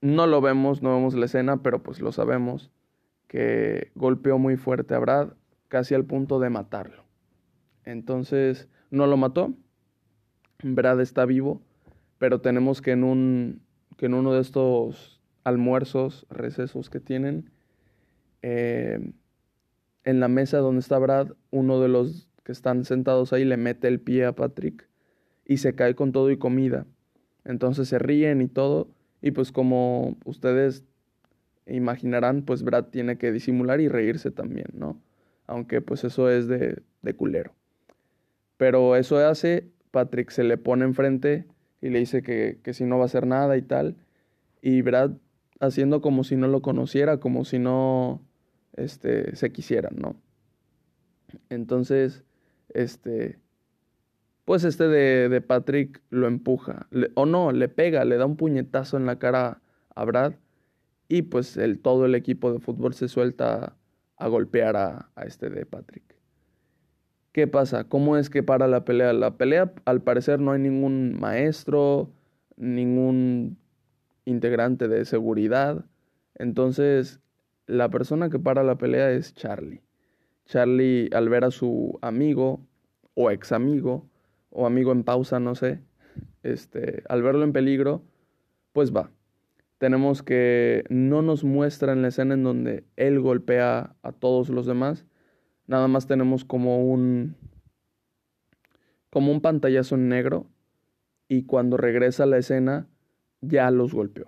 no 0.00 0.26
lo 0.26 0.40
vemos, 0.40 0.82
no 0.82 0.94
vemos 0.94 1.14
la 1.14 1.26
escena, 1.26 1.62
pero 1.62 1.82
pues 1.82 2.00
lo 2.00 2.12
sabemos, 2.12 2.70
que 3.26 3.90
golpeó 3.94 4.38
muy 4.38 4.56
fuerte 4.56 4.94
a 4.94 4.98
Brad, 4.98 5.32
casi 5.68 5.94
al 5.94 6.04
punto 6.04 6.40
de 6.40 6.50
matarlo. 6.50 7.04
Entonces, 7.84 8.68
no 8.90 9.06
lo 9.06 9.16
mató, 9.16 9.54
Brad 10.62 11.00
está 11.00 11.24
vivo, 11.24 11.62
pero 12.18 12.40
tenemos 12.40 12.82
que 12.82 12.92
en, 12.92 13.04
un, 13.04 13.62
que 13.96 14.06
en 14.06 14.14
uno 14.14 14.34
de 14.34 14.40
estos 14.40 15.20
almuerzos, 15.44 16.26
recesos 16.30 16.90
que 16.90 17.00
tienen, 17.00 17.50
eh, 18.42 19.12
en 20.04 20.20
la 20.20 20.28
mesa 20.28 20.58
donde 20.58 20.80
está 20.80 20.98
Brad, 20.98 21.32
uno 21.50 21.80
de 21.80 21.88
los 21.88 22.28
que 22.44 22.52
están 22.52 22.84
sentados 22.84 23.32
ahí 23.32 23.44
le 23.44 23.56
mete 23.56 23.88
el 23.88 24.00
pie 24.00 24.24
a 24.24 24.34
Patrick 24.34 24.88
y 25.44 25.58
se 25.58 25.74
cae 25.74 25.94
con 25.94 26.12
todo 26.12 26.30
y 26.30 26.38
comida. 26.38 26.86
Entonces 27.44 27.88
se 27.88 27.98
ríen 27.98 28.42
y 28.42 28.48
todo, 28.48 28.88
y 29.22 29.30
pues 29.30 29.52
como 29.52 30.16
ustedes 30.24 30.84
imaginarán, 31.66 32.42
pues 32.42 32.62
Brad 32.62 32.86
tiene 32.86 33.18
que 33.18 33.32
disimular 33.32 33.80
y 33.80 33.88
reírse 33.88 34.30
también, 34.30 34.68
¿no? 34.74 35.00
Aunque 35.48 35.80
pues 35.80 36.04
eso 36.04 36.30
es 36.30 36.46
de, 36.46 36.82
de 37.02 37.14
culero. 37.14 37.52
Pero 38.56 38.94
eso 38.94 39.18
hace 39.18 39.68
Patrick 39.90 40.30
se 40.30 40.44
le 40.44 40.56
pone 40.58 40.84
enfrente 40.84 41.46
y 41.80 41.88
le 41.88 41.98
dice 41.98 42.22
que, 42.22 42.60
que 42.62 42.72
si 42.74 42.84
no 42.84 42.98
va 42.98 43.02
a 43.02 43.06
hacer 43.06 43.26
nada 43.26 43.56
y 43.56 43.62
tal. 43.62 43.96
Y 44.62 44.82
Brad 44.82 45.12
haciendo 45.60 46.00
como 46.00 46.22
si 46.22 46.36
no 46.36 46.46
lo 46.46 46.62
conociera, 46.62 47.18
como 47.18 47.44
si 47.44 47.58
no 47.58 48.22
este, 48.76 49.34
se 49.34 49.50
quisieran, 49.50 49.96
¿no? 49.96 50.16
Entonces, 51.50 52.24
este, 52.70 53.38
pues 54.44 54.64
este 54.64 54.88
de, 54.88 55.28
de 55.28 55.40
Patrick 55.40 56.00
lo 56.10 56.26
empuja, 56.26 56.86
o 57.14 57.26
no, 57.26 57.52
le 57.52 57.68
pega, 57.68 58.04
le 58.04 58.16
da 58.16 58.26
un 58.26 58.36
puñetazo 58.36 58.96
en 58.96 59.06
la 59.06 59.18
cara 59.18 59.60
a 59.94 60.04
Brad 60.04 60.34
y 61.08 61.22
pues 61.22 61.56
el, 61.56 61.80
todo 61.80 62.06
el 62.06 62.14
equipo 62.14 62.52
de 62.52 62.60
fútbol 62.60 62.94
se 62.94 63.08
suelta 63.08 63.76
a, 64.18 64.28
golpear 64.28 64.76
a, 64.76 65.10
a 65.14 65.24
este 65.24 65.50
de 65.50 65.64
Patrick. 65.66 66.16
¿Qué 67.32 67.46
pasa? 67.46 67.84
¿Cómo 67.84 68.16
es 68.16 68.30
que 68.30 68.42
para 68.42 68.66
la 68.66 68.84
pelea? 68.84 69.12
La 69.12 69.36
pelea, 69.36 69.72
al 69.84 70.02
parecer, 70.02 70.40
no 70.40 70.52
hay 70.52 70.60
ningún 70.60 71.18
maestro, 71.18 72.10
ningún 72.56 73.58
integrante 74.24 74.88
de 74.88 75.04
seguridad. 75.04 75.84
Entonces, 76.34 77.20
la 77.66 77.90
persona 77.90 78.30
que 78.30 78.38
para 78.38 78.62
la 78.62 78.78
pelea 78.78 79.12
es 79.12 79.34
Charlie. 79.34 79.82
Charlie, 80.46 81.10
al 81.12 81.28
ver 81.28 81.44
a 81.44 81.50
su 81.50 81.98
amigo, 82.00 82.66
o 83.14 83.30
ex 83.30 83.52
amigo, 83.52 84.08
o 84.50 84.66
amigo 84.66 84.92
en 84.92 85.04
pausa, 85.04 85.38
no 85.38 85.54
sé, 85.54 85.82
este, 86.42 87.02
al 87.08 87.22
verlo 87.22 87.44
en 87.44 87.52
peligro, 87.52 88.02
pues 88.72 88.94
va. 88.94 89.10
Tenemos 89.78 90.22
que 90.22 90.84
no 90.88 91.22
nos 91.22 91.44
muestra 91.44 91.92
en 91.92 92.02
la 92.02 92.08
escena 92.08 92.34
en 92.34 92.42
donde 92.42 92.84
él 92.96 93.20
golpea 93.20 93.94
a 94.02 94.12
todos 94.12 94.48
los 94.48 94.66
demás, 94.66 95.06
nada 95.66 95.86
más 95.86 96.06
tenemos 96.06 96.44
como 96.44 96.84
un 96.84 97.36
como 99.10 99.32
un 99.32 99.40
pantallazo 99.40 99.94
en 99.94 100.08
negro 100.08 100.46
y 101.28 101.44
cuando 101.44 101.76
regresa 101.76 102.24
a 102.24 102.26
la 102.26 102.38
escena 102.38 102.88
ya 103.40 103.70
los 103.70 103.94
golpeó. 103.94 104.26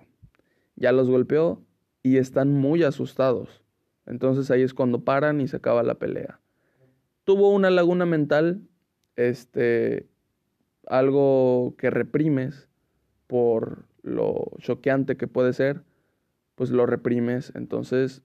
Ya 0.75 0.91
los 0.91 1.09
golpeó 1.09 1.61
y 2.01 2.17
están 2.17 2.53
muy 2.53 2.83
asustados. 2.83 3.63
Entonces 4.05 4.49
ahí 4.51 4.61
es 4.61 4.73
cuando 4.73 5.03
paran 5.03 5.41
y 5.41 5.47
se 5.47 5.57
acaba 5.57 5.83
la 5.83 5.95
pelea. 5.95 6.39
Tuvo 7.23 7.53
una 7.53 7.69
laguna 7.69 8.05
mental, 8.05 8.67
este, 9.15 10.07
algo 10.87 11.75
que 11.77 11.89
reprimes 11.89 12.67
por 13.27 13.85
lo 14.01 14.51
choqueante 14.59 15.17
que 15.17 15.27
puede 15.27 15.53
ser, 15.53 15.83
pues 16.55 16.69
lo 16.71 16.85
reprimes. 16.85 17.51
Entonces 17.55 18.23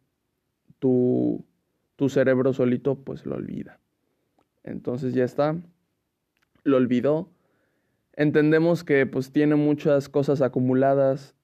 tú 0.79 1.45
tu 1.97 2.11
cerebro 2.11 2.53
solito 2.53 2.95
pues 2.95 3.27
lo 3.27 3.35
olvida. 3.35 3.81
Entonces 4.63 5.15
ya 5.15 5.25
está, 5.25 5.57
lo 6.63 6.77
olvidó. 6.77 7.31
Entendemos 8.13 8.85
que 8.85 9.07
pues 9.07 9.33
tiene 9.33 9.57
muchas 9.57 10.09
cosas 10.09 10.43
acumuladas, 10.43 11.35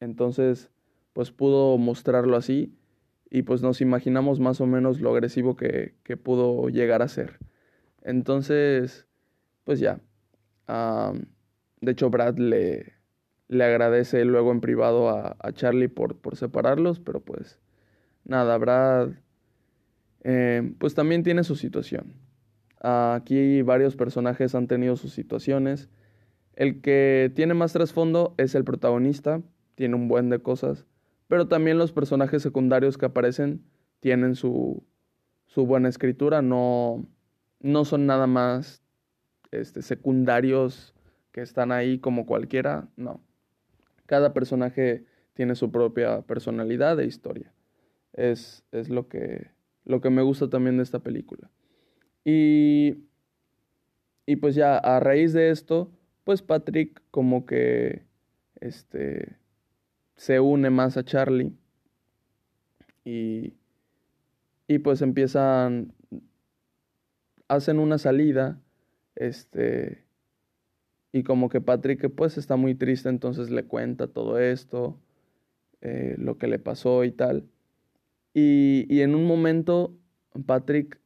entonces 0.00 0.70
pues 1.12 1.30
pudo 1.30 1.76
mostrarlo 1.78 2.36
así 2.36 2.74
y 3.30 3.42
pues 3.42 3.62
nos 3.62 3.80
imaginamos 3.80 4.40
más 4.40 4.60
o 4.60 4.66
menos 4.66 5.00
lo 5.00 5.10
agresivo 5.10 5.56
que, 5.56 5.94
que 6.04 6.16
pudo 6.16 6.68
llegar 6.68 7.02
a 7.02 7.08
ser. 7.08 7.38
Entonces, 8.02 9.06
pues 9.64 9.80
ya. 9.80 10.00
de 11.80 11.92
hecho, 11.92 12.10
Brad 12.10 12.38
le, 12.38 12.94
le, 13.52 13.64
agradece 13.64 14.24
luego 14.24 14.52
en 14.52 14.60
privado 14.60 15.10
a, 15.10 15.36
a 15.38 15.52
Charlie 15.52 15.88
por, 15.88 16.16
por 16.16 16.36
separarlos, 16.36 17.00
pero 17.00 17.20
pues 17.20 17.58
nada, 18.24 18.56
Brad 18.58 19.10
eh, 20.24 20.72
pues 20.78 20.94
también 20.94 21.22
tiene 21.22 21.44
su 21.44 21.56
situación. 21.56 22.14
Aquí 22.80 23.62
varios 23.62 23.96
personajes 23.96 24.54
han 24.54 24.66
tenido 24.66 24.96
sus 24.96 25.12
situaciones. 25.12 25.88
El 26.54 26.80
que 26.80 27.32
tiene 27.34 27.54
más 27.54 27.72
trasfondo 27.72 28.34
es 28.38 28.54
el 28.54 28.64
protagonista, 28.64 29.40
tiene 29.74 29.94
un 29.94 30.08
buen 30.08 30.30
de 30.30 30.40
cosas, 30.40 30.86
pero 31.28 31.48
también 31.48 31.78
los 31.78 31.92
personajes 31.92 32.42
secundarios 32.42 32.98
que 32.98 33.06
aparecen 33.06 33.64
tienen 34.00 34.34
su, 34.34 34.84
su 35.46 35.64
buena 35.64 35.88
escritura, 35.88 36.42
no, 36.42 37.06
no 37.60 37.84
son 37.84 38.06
nada 38.06 38.26
más 38.26 38.82
este, 39.50 39.82
secundarios 39.82 40.94
que 41.30 41.40
están 41.40 41.72
ahí 41.72 41.98
como 41.98 42.26
cualquiera, 42.26 42.88
no. 42.96 43.20
Cada 44.06 44.32
personaje 44.32 45.04
tiene 45.34 45.54
su 45.54 45.70
propia 45.70 46.22
personalidad 46.22 46.98
e 47.00 47.06
historia. 47.06 47.52
Es, 48.12 48.64
es 48.72 48.88
lo 48.88 49.08
que 49.08 49.50
lo 49.84 50.00
que 50.00 50.10
me 50.10 50.22
gusta 50.22 50.48
también 50.48 50.76
de 50.76 50.82
esta 50.82 51.00
película. 51.00 51.50
Y, 52.24 53.04
y 54.26 54.36
pues 54.36 54.54
ya 54.54 54.78
a 54.78 55.00
raíz 55.00 55.32
de 55.32 55.50
esto, 55.50 55.90
pues 56.24 56.42
Patrick 56.42 57.02
como 57.10 57.46
que 57.46 58.04
este, 58.60 59.36
se 60.16 60.40
une 60.40 60.70
más 60.70 60.96
a 60.96 61.04
Charlie 61.04 61.52
y, 63.04 63.54
y 64.68 64.78
pues 64.78 65.02
empiezan, 65.02 65.92
hacen 67.48 67.80
una 67.80 67.98
salida, 67.98 68.60
este, 69.16 70.04
y 71.12 71.22
como 71.24 71.50
que 71.50 71.60
Patrick 71.60 72.10
pues 72.14 72.38
está 72.38 72.56
muy 72.56 72.74
triste, 72.74 73.10
entonces 73.10 73.50
le 73.50 73.64
cuenta 73.64 74.08
todo 74.08 74.38
esto, 74.38 74.98
eh, 75.82 76.14
lo 76.18 76.38
que 76.38 76.46
le 76.46 76.58
pasó 76.58 77.04
y 77.04 77.12
tal. 77.12 77.46
Y, 78.34 79.00
en 79.02 79.14
un 79.14 79.26
momento 79.26 79.94
Patrick 80.46 81.00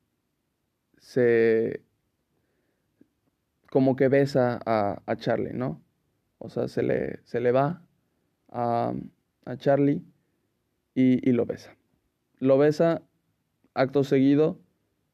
se 0.99 1.83
como 3.71 3.97
que 3.97 4.09
besa 4.09 4.61
a, 4.65 5.17
Charlie, 5.17 5.53
¿no? 5.53 5.83
O 6.39 6.49
sea, 6.51 6.69
se 6.69 6.83
le, 6.83 7.21
se 7.25 7.41
le 7.41 7.51
va 7.53 7.83
a, 8.49 8.95
a 9.45 9.57
Charlie 9.57 10.03
y, 10.95 11.29
y, 11.29 11.33
lo 11.33 11.47
besa. 11.47 11.77
Lo 12.39 12.59
besa 12.59 13.03
acto 13.75 14.05
seguido. 14.05 14.61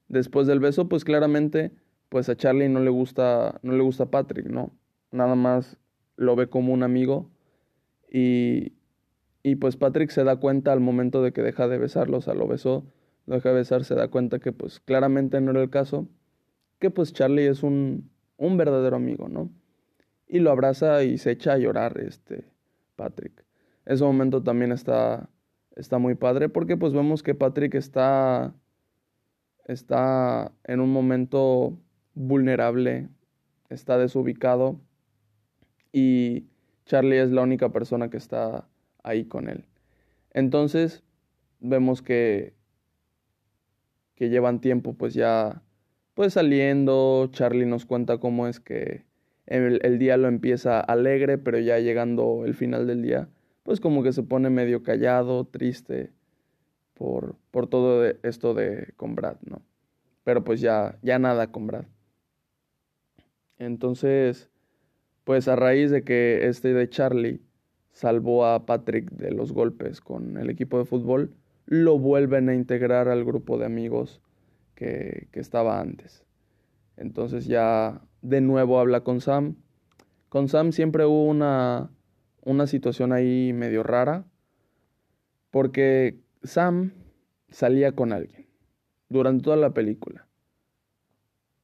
Después 0.09 0.46
del 0.46 0.61
beso, 0.61 0.88
pues 0.88 1.05
claramente, 1.05 1.72
pues 2.11 2.28
a 2.28 2.37
Charlie 2.37 2.68
no 2.68 2.81
le 2.81 2.90
gusta, 2.90 3.59
no 3.62 3.72
le 3.72 3.83
gusta 3.83 4.11
Patrick, 4.11 4.46
¿no? 4.46 4.72
Nada 5.12 5.35
más 5.35 5.79
lo 6.16 6.37
ve 6.37 6.48
como 6.48 6.72
un 6.72 6.83
amigo 6.83 7.31
y, 8.11 8.72
y 9.42 9.57
pues 9.57 9.77
Patrick 9.77 10.11
se 10.11 10.25
da 10.25 10.37
cuenta 10.37 10.72
al 10.72 10.81
momento 10.81 11.22
de 11.22 11.33
que 11.33 11.42
deja 11.42 11.68
de 11.68 11.79
besarlo, 11.79 12.18
o 12.18 12.20
sea, 12.20 12.35
lo 12.35 12.46
besó, 12.46 12.85
lo 13.27 13.35
deja 13.37 13.51
de 13.51 13.57
besar, 13.57 13.85
se 13.85 13.94
da 13.94 14.09
cuenta 14.09 14.38
que 14.38 14.53
pues 14.53 14.81
claramente 14.81 15.40
no 15.40 15.51
era 15.53 15.62
el 15.62 15.70
caso, 15.70 16.09
que 16.79 16.90
pues 16.90 17.12
Charlie 17.12 17.46
es 17.46 17.62
un, 17.62 18.11
un 18.37 18.57
verdadero 18.57 18.96
amigo, 18.96 19.29
¿no? 19.29 19.51
Y 20.27 20.40
lo 20.40 20.51
abraza 20.51 21.05
y 21.05 21.18
se 21.18 21.31
echa 21.31 21.55
a 21.55 21.59
llorar 21.59 21.98
este 21.98 22.44
Patrick. 22.96 23.44
Ese 23.85 24.05
momento 24.05 24.42
también 24.42 24.72
está, 24.72 25.29
está 25.77 25.98
muy 25.98 26.14
padre 26.14 26.48
porque 26.48 26.77
pues 26.77 26.92
vemos 26.92 27.22
que 27.22 27.35
Patrick 27.35 27.75
está, 27.75 28.55
está 29.64 30.53
en 30.64 30.81
un 30.81 30.92
momento 30.92 31.79
vulnerable, 32.14 33.09
está 33.68 33.98
desubicado 33.98 34.81
y 35.92 36.46
Charlie 36.87 37.20
es 37.20 37.31
la 37.31 37.42
única 37.42 37.70
persona 37.70 38.11
que 38.11 38.16
está 38.16 38.66
ahí 39.02 39.24
con 39.24 39.48
él. 39.48 39.66
Entonces, 40.33 41.02
vemos 41.61 42.02
que, 42.02 42.55
que 44.14 44.31
llevan 44.31 44.61
tiempo 44.61 44.94
pues 44.94 45.14
ya 45.14 45.62
pues 46.14 46.35
saliendo, 46.35 47.28
Charlie 47.33 47.66
nos 47.66 47.87
cuenta 47.87 48.18
cómo 48.18 48.46
es 48.46 48.61
que 48.61 49.05
el, 49.46 49.98
día 49.98 50.16
lo 50.16 50.28
empieza 50.28 50.81
alegre, 50.81 51.38
pero 51.38 51.59
ya 51.59 51.78
llegando 51.78 52.44
el 52.44 52.55
final 52.55 52.87
del 52.87 53.02
día, 53.02 53.28
pues 53.62 53.81
como 53.81 54.02
que 54.02 54.12
se 54.12 54.22
pone 54.22 54.50
medio 54.50 54.83
callado, 54.83 55.46
triste 55.46 56.12
por, 56.94 57.37
por 57.50 57.66
todo 57.66 58.05
esto 58.22 58.55
de 58.55 58.92
con 58.96 59.14
Brad, 59.14 59.37
¿no? 59.42 59.62
Pero 60.24 60.44
pues 60.44 60.61
ya, 60.61 60.98
ya 61.02 61.18
nada 61.18 61.50
con 61.50 61.66
Brad. 61.66 61.87
Entonces, 63.59 64.50
pues 65.24 65.48
a 65.48 65.56
raíz 65.56 65.90
de 65.90 66.04
que 66.04 66.46
este 66.46 66.74
de 66.74 66.88
Charlie 66.88 67.40
salvó 67.92 68.46
a 68.46 68.66
Patrick 68.66 69.11
de 69.12 69.30
los 69.30 69.52
golpes 69.52 70.00
con 70.00 70.37
el 70.37 70.50
equipo 70.50 70.78
de 70.78 70.85
fútbol, 70.85 71.35
lo 71.66 71.98
vuelven 71.98 72.48
a 72.48 72.54
integrar 72.54 73.08
al 73.08 73.24
grupo 73.24 73.58
de 73.58 73.66
amigos 73.66 74.20
que, 74.74 75.28
que 75.30 75.40
estaba 75.40 75.80
antes. 75.80 76.24
Entonces 76.96 77.46
ya 77.46 78.00
de 78.22 78.40
nuevo 78.40 78.80
habla 78.80 79.02
con 79.02 79.20
Sam. 79.20 79.56
Con 80.28 80.48
Sam 80.48 80.72
siempre 80.72 81.04
hubo 81.04 81.26
una, 81.26 81.90
una 82.42 82.66
situación 82.66 83.12
ahí 83.12 83.52
medio 83.52 83.82
rara, 83.82 84.24
porque 85.50 86.18
Sam 86.42 86.92
salía 87.50 87.92
con 87.92 88.12
alguien 88.12 88.46
durante 89.08 89.44
toda 89.44 89.56
la 89.56 89.74
película. 89.74 90.26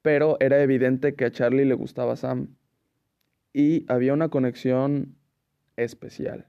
Pero 0.02 0.36
era 0.40 0.62
evidente 0.62 1.14
que 1.14 1.24
a 1.24 1.30
Charlie 1.30 1.64
le 1.64 1.74
gustaba 1.74 2.16
Sam. 2.16 2.54
Y 3.52 3.84
había 3.88 4.12
una 4.12 4.28
conexión 4.28 5.16
especial. 5.76 6.46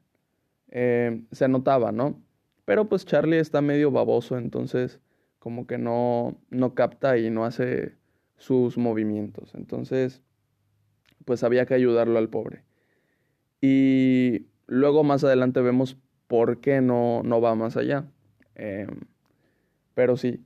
Eh, 0.70 1.24
se 1.32 1.48
notaba, 1.48 1.92
¿no? 1.92 2.22
Pero 2.66 2.88
pues 2.88 3.06
Charlie 3.06 3.40
está 3.40 3.62
medio 3.62 3.92
baboso, 3.92 4.38
entonces 4.38 5.00
como 5.40 5.66
que 5.66 5.78
no, 5.78 6.38
no 6.50 6.76
capta 6.76 7.18
y 7.18 7.30
no 7.30 7.46
hace 7.46 7.96
sus 8.38 8.78
movimientos. 8.78 9.56
Entonces, 9.56 10.22
pues 11.26 11.44
había 11.44 11.66
que 11.66 11.74
ayudarlo 11.74 12.20
al 12.20 12.30
pobre. 12.30 12.64
Y 13.62 14.48
luego 14.68 15.04
más 15.04 15.24
adelante 15.24 15.62
vemos 15.62 15.98
por 16.28 16.60
qué 16.60 16.82
no, 16.82 17.24
no 17.24 17.42
va 17.42 17.56
más 17.56 17.78
allá. 17.78 18.06
Em, 18.56 19.02
pero 19.94 20.18
sí. 20.18 20.44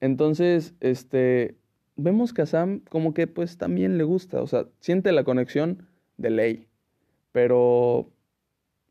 Entonces, 0.00 0.74
este, 0.80 1.56
vemos 1.96 2.32
que 2.32 2.42
a 2.42 2.46
Sam 2.46 2.80
como 2.88 3.14
que 3.14 3.26
pues 3.26 3.58
también 3.58 3.98
le 3.98 4.04
gusta, 4.04 4.42
o 4.42 4.46
sea, 4.46 4.66
siente 4.80 5.12
la 5.12 5.24
conexión 5.24 5.88
de 6.16 6.30
ley. 6.30 6.68
Pero, 7.32 8.10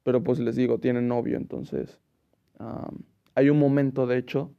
pero 0.03 0.23
pues 0.23 0.39
les 0.39 0.55
digo, 0.55 0.79
tiene 0.79 1.01
novio, 1.01 1.37
entonces 1.37 1.99
hay 3.35 3.49
un 3.49 3.59
momento, 3.59 4.07
de 4.07 4.17
hecho, 4.17 4.53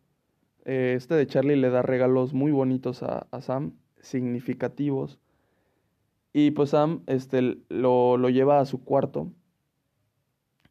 eh, 0.65 0.95
este 0.97 1.15
de 1.15 1.27
Charlie 1.27 1.57
le 1.57 1.71
da 1.71 1.83
regalos 1.83 2.33
muy 2.35 2.53
bonitos 2.53 3.03
a, 3.03 3.27
Sam, 3.41 3.75
significativos. 4.01 5.19
Y 6.33 6.53
pues 6.53 6.71
Sam 6.71 7.03
este, 7.07 7.59
lo, 7.69 8.17
lo, 8.17 8.31
lleva 8.31 8.61
a 8.61 8.67
su 8.67 8.83
cuarto. 8.83 9.31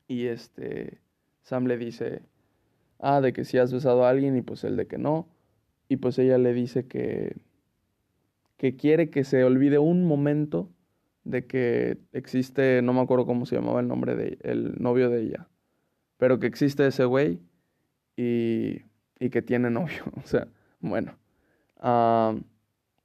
Y 0.07 0.27
este, 0.27 0.99
Sam 1.43 1.65
le 1.65 1.77
dice, 1.77 2.23
ah, 2.99 3.21
de 3.21 3.33
que 3.33 3.45
si 3.45 3.57
has 3.57 3.71
besado 3.71 4.05
a 4.05 4.09
alguien 4.09 4.35
y 4.35 4.41
pues 4.41 4.63
el 4.63 4.75
de 4.75 4.87
que 4.87 4.97
no. 4.97 5.27
Y 5.87 5.97
pues 5.97 6.17
ella 6.19 6.37
le 6.37 6.53
dice 6.53 6.87
que, 6.87 7.35
que 8.61 8.75
quiere 8.75 9.09
que 9.09 9.23
se 9.23 9.43
olvide 9.43 9.79
un 9.79 10.05
momento 10.05 10.69
de 11.23 11.47
que 11.47 11.97
existe, 12.11 12.83
no 12.83 12.93
me 12.93 13.01
acuerdo 13.01 13.25
cómo 13.25 13.47
se 13.47 13.55
llamaba 13.55 13.79
el 13.79 13.87
nombre 13.87 14.15
de 14.15 14.37
el 14.43 14.75
novio 14.79 15.09
de 15.09 15.23
ella, 15.23 15.47
pero 16.17 16.37
que 16.37 16.45
existe 16.45 16.85
ese 16.85 17.05
güey 17.05 17.39
y, 18.15 18.83
y 19.19 19.31
que 19.31 19.41
tiene 19.41 19.71
novio. 19.71 20.03
O 20.23 20.27
sea, 20.27 20.47
bueno, 20.79 21.17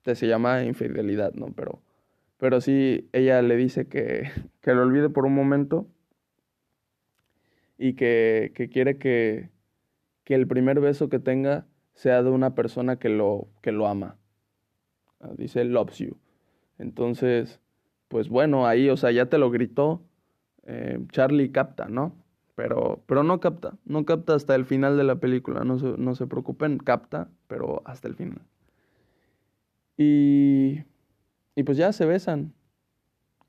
se 0.05 0.27
llama 0.27 0.63
infidelidad, 0.63 1.33
¿no? 1.33 1.47
Pero, 1.57 1.81
pero 2.37 2.61
sí, 2.61 3.09
ella 3.15 3.41
le 3.41 3.57
dice 3.57 3.89
que, 3.89 4.29
que 4.61 4.75
lo 4.75 4.83
olvide 4.83 5.09
por 5.09 5.25
un 5.25 5.35
momento 5.35 5.87
y 7.79 7.95
que, 7.95 8.53
que 8.55 8.69
quiere 8.69 8.99
que, 8.99 9.49
que 10.23 10.35
el 10.35 10.47
primer 10.47 10.81
beso 10.81 11.09
que 11.09 11.19
tenga 11.19 11.67
sea 11.95 12.23
de 12.23 12.29
una 12.29 12.55
persona 12.55 12.99
que 12.99 13.09
lo, 13.09 13.49
que 13.63 13.73
lo 13.73 13.87
ama. 13.87 14.19
Ah, 15.21 15.33
dice 15.37 15.65
loves 15.65 15.99
you. 15.99 16.17
Entonces, 16.79 17.61
pues 18.09 18.29
bueno, 18.29 18.67
ahí, 18.67 18.89
o 18.89 18.97
sea, 18.97 19.11
ya 19.11 19.27
te 19.27 19.39
lo 19.39 19.51
gritó. 19.51 20.03
Eh, 20.65 20.99
Charlie 21.13 21.53
capta, 21.53 21.87
¿no? 21.89 22.15
Pero, 22.55 23.03
pero 23.07 23.23
no 23.23 23.39
capta, 23.39 23.77
no 23.85 24.05
capta 24.05 24.35
hasta 24.35 24.55
el 24.55 24.65
final 24.65 24.97
de 24.97 25.05
la 25.05 25.17
película, 25.17 25.63
no 25.65 25.79
se, 25.79 25.89
no 25.99 26.15
se 26.15 26.27
preocupen, 26.27 26.79
capta, 26.79 27.29
pero 27.49 27.83
hasta 27.85 28.09
el 28.09 28.15
final. 28.15 28.41
Y, 29.99 30.81
y 31.55 31.63
pues 31.65 31.77
ya 31.77 31.93
se 31.93 32.07
besan. 32.07 32.55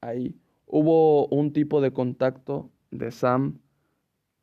Ahí. 0.01 0.35
Hubo 0.65 1.27
un 1.27 1.53
tipo 1.53 1.79
de 1.79 1.91
contacto 1.91 2.69
de 2.91 3.11
Sam 3.11 3.59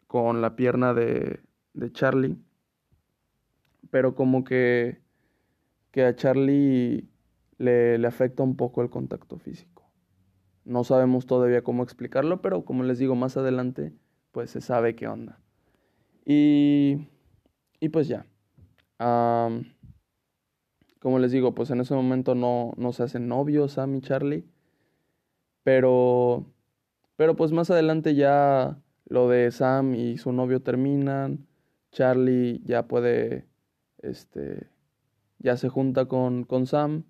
con 0.06 0.40
la 0.40 0.56
pierna 0.56 0.94
de, 0.94 1.40
de 1.74 1.92
Charlie, 1.92 2.38
pero 3.90 4.14
como 4.14 4.44
que, 4.44 5.00
que 5.90 6.04
a 6.04 6.16
Charlie 6.16 7.08
le, 7.58 7.98
le 7.98 8.06
afecta 8.06 8.42
un 8.42 8.56
poco 8.56 8.82
el 8.82 8.90
contacto 8.90 9.38
físico. 9.38 9.84
No 10.64 10.84
sabemos 10.84 11.26
todavía 11.26 11.62
cómo 11.62 11.82
explicarlo, 11.82 12.40
pero 12.40 12.64
como 12.64 12.84
les 12.84 12.98
digo, 12.98 13.14
más 13.14 13.36
adelante, 13.36 13.92
pues 14.32 14.50
se 14.50 14.60
sabe 14.60 14.96
qué 14.96 15.06
onda. 15.06 15.38
Y, 16.24 17.08
y 17.80 17.88
pues 17.90 18.08
ya. 18.08 18.26
como 18.98 19.62
les 21.18 21.32
digo, 21.32 21.54
pues 21.54 21.70
en 21.70 21.80
ese 21.80 21.94
momento 21.94 22.34
no, 22.34 22.72
no 22.76 22.92
se 22.92 23.02
hacen 23.02 23.28
novios 23.28 23.72
Sam 23.72 23.94
y 23.96 24.00
Charlie. 24.00 24.44
Pero, 25.62 26.46
pero 27.16 27.36
pues 27.36 27.52
más 27.52 27.70
adelante 27.70 28.14
ya 28.14 28.78
lo 29.06 29.28
de 29.28 29.50
Sam 29.50 29.94
y 29.94 30.18
su 30.18 30.32
novio 30.32 30.62
terminan. 30.62 31.46
Charlie 31.92 32.60
ya 32.64 32.86
puede, 32.88 33.46
este, 33.98 34.68
ya 35.38 35.56
se 35.56 35.68
junta 35.68 36.06
con, 36.06 36.44
con 36.44 36.66
Sam. 36.66 37.04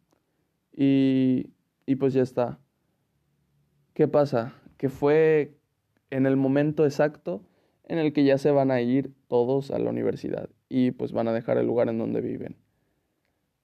Y, 0.77 1.51
y 1.87 1.97
pues 1.97 2.15
ya 2.15 2.23
está. 2.23 2.59
¿Qué 3.95 4.09
pasa? 4.09 4.55
Que 4.77 4.89
fue 4.89 5.57
en 6.11 6.27
el 6.27 6.37
momento 6.37 6.85
exacto 6.85 7.43
en 7.87 7.99
el 7.99 8.13
que 8.13 8.25
ya 8.25 8.39
se 8.39 8.51
van 8.51 8.71
a 8.71 8.81
ir 8.81 9.13
todos 9.29 9.71
a 9.71 9.79
la 9.79 9.91
universidad 9.91 10.49
y 10.69 10.91
pues 10.93 11.13
van 11.13 11.29
a 11.29 11.33
dejar 11.33 11.59
el 11.59 11.67
lugar 11.67 11.89
en 11.89 11.99
donde 11.99 12.21
viven. 12.21 12.57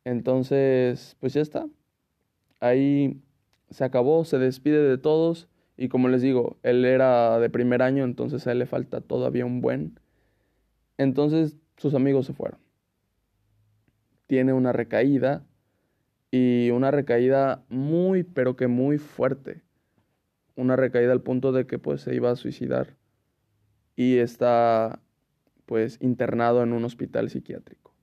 Entonces, 0.05 1.17
pues 1.21 1.35
ya 1.35 1.41
está. 1.41 1.67
Ahí 2.61 3.21
se 3.71 3.85
acabó, 3.85 4.25
se 4.25 4.39
despide 4.39 4.83
de 4.83 4.99
todos 4.99 5.49
y 5.77 5.89
como 5.89 6.09
les 6.09 6.23
digo, 6.23 6.59
él 6.63 6.85
era 6.85 7.39
de 7.39 7.49
primer 7.49 7.83
año, 7.83 8.05
entonces 8.05 8.47
a 8.47 8.53
él 8.53 8.59
le 8.59 8.67
falta 8.67 9.01
todavía 9.01 9.47
un 9.47 9.61
buen. 9.61 9.99
Entonces 10.99 11.57
sus 11.77 11.95
amigos 11.95 12.27
se 12.27 12.35
fueron. 12.35 12.61
Tiene 14.27 14.53
una 14.53 14.73
recaída 14.73 15.47
y 16.31 16.71
una 16.71 16.91
recaída 16.91 17.65
muy, 17.69 18.23
pero 18.23 18.57
que 18.57 18.69
muy 18.69 18.99
fuerte 18.99 19.63
una 20.61 20.77
recaída 20.77 21.13
al 21.13 21.23
punto 21.23 21.53
de 21.53 21.67
que 21.67 21.79
pues 21.79 22.03
se 22.03 22.15
iba 22.15 22.31
a 22.31 22.37
suicidar 22.37 22.97
y 23.97 24.19
está 24.19 25.01
pues 25.67 25.99
internado 26.01 26.63
en 26.63 26.73
un 26.73 26.85
hospital 26.85 27.31
psiquiátrico. 27.31 27.95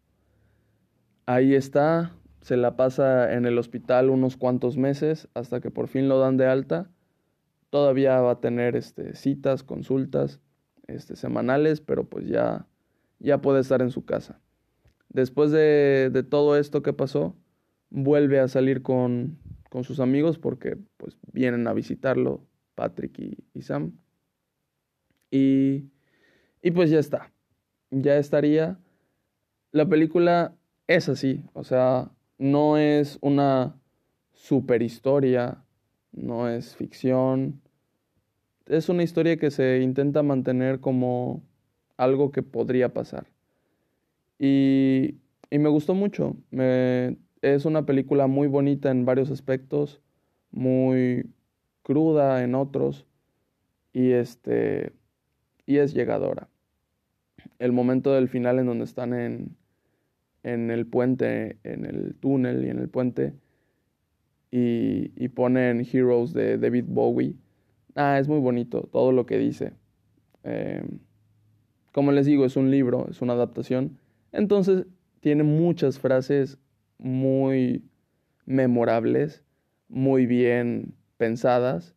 Ahí 1.26 1.54
está, 1.54 2.16
se 2.42 2.58
la 2.58 2.76
pasa 2.76 3.34
en 3.34 3.46
el 3.46 3.58
hospital 3.58 4.10
unos 4.10 4.38
cuantos 4.38 4.78
meses 4.78 5.28
hasta 5.34 5.60
que 5.60 5.72
por 5.72 5.88
fin 5.88 6.08
lo 6.08 6.20
dan 6.20 6.38
de 6.38 6.48
alta. 6.48 6.90
Todavía 7.70 8.20
va 8.22 8.32
a 8.32 8.40
tener 8.40 8.76
este, 8.76 9.14
citas, 9.16 9.64
consultas 9.64 10.40
este, 10.88 11.16
semanales, 11.16 11.82
pero 11.82 12.06
pues 12.06 12.28
ya, 12.28 12.66
ya 13.20 13.42
puede 13.42 13.60
estar 13.60 13.82
en 13.82 13.92
su 13.92 14.06
casa. 14.06 14.40
Después 15.10 15.52
de, 15.52 16.10
de 16.12 16.24
todo 16.24 16.56
esto 16.58 16.82
que 16.82 16.94
pasó, 16.94 17.36
vuelve 17.90 18.40
a 18.40 18.48
salir 18.48 18.82
con, 18.82 19.38
con 19.70 19.84
sus 19.84 20.00
amigos 20.00 20.38
porque 20.38 20.78
pues 20.98 21.18
vienen 21.32 21.68
a 21.68 21.74
visitarlo 21.74 22.46
Patrick 22.76 23.20
y, 23.54 23.62
Sam. 23.62 23.94
Y, 25.32 25.86
y 26.62 26.72
pues 26.72 26.90
ya 26.90 27.00
está. 27.00 27.32
Ya 27.90 28.18
estaría. 28.18 28.80
La 29.72 29.88
película 29.88 30.56
es 30.88 31.10
así. 31.10 31.44
O 31.54 31.64
sea, 31.64 32.12
no 32.38 32.78
es 32.78 33.18
una 33.22 33.76
super 34.34 34.82
historia. 34.82 35.64
No 36.12 36.50
es 36.50 36.76
ficción. 36.76 37.62
Es 38.68 38.90
una 38.90 39.04
historia 39.04 39.38
que 39.38 39.50
se 39.50 39.80
intenta 39.82 40.24
mantener 40.24 40.80
como 40.80 41.44
algo 41.98 42.32
que 42.32 42.44
podría 42.44 42.94
pasar. 42.94 43.28
Y, 44.38 45.16
y 45.50 45.58
me 45.58 45.70
gustó 45.70 45.96
mucho. 45.96 46.38
Me, 46.52 47.18
es 47.56 47.66
una 47.66 47.86
película 47.86 48.28
muy 48.28 48.48
bonita 48.48 48.92
en 48.92 49.06
varios 49.06 49.32
aspectos. 49.32 50.02
Muy 50.52 51.30
cruda 51.84 52.44
en 52.44 52.56
otros 52.56 53.06
y 53.94 54.12
este 54.12 54.94
y 55.66 55.78
es 55.78 55.94
llegadora. 55.94 56.50
El 57.60 57.72
momento 57.72 58.14
del 58.14 58.30
final 58.30 58.60
en 58.60 58.66
donde 58.66 58.86
están 58.86 59.14
en, 59.14 59.56
en 60.44 60.72
el 60.72 60.88
puente, 60.88 61.58
en 61.64 61.86
el 61.86 62.16
túnel 62.16 62.66
y 62.66 62.70
en 62.70 62.80
el 62.80 62.90
puente, 62.90 63.34
y, 64.50 65.12
y 65.16 65.28
ponen 65.30 65.86
Heroes 65.92 66.34
de 66.34 66.58
David 66.58 66.86
Bowie. 66.88 67.36
Ah, 67.96 68.18
es 68.20 68.28
muy 68.28 68.40
bonito 68.40 68.90
todo 68.92 69.12
lo 69.12 69.26
que 69.26 69.38
dice. 69.38 69.74
Em, 70.44 71.00
como 71.92 72.12
les 72.12 72.26
digo, 72.26 72.46
es 72.46 72.56
un 72.56 72.72
libro, 72.72 73.08
es 73.10 73.22
una 73.22 73.34
adaptación. 73.34 73.98
Entonces 74.32 74.86
tiene 75.20 75.44
muchas 75.44 76.00
frases 76.00 76.58
muy 76.98 77.84
memorables, 78.46 79.44
muy 79.90 80.26
bien 80.26 80.96
pensadas 81.18 81.96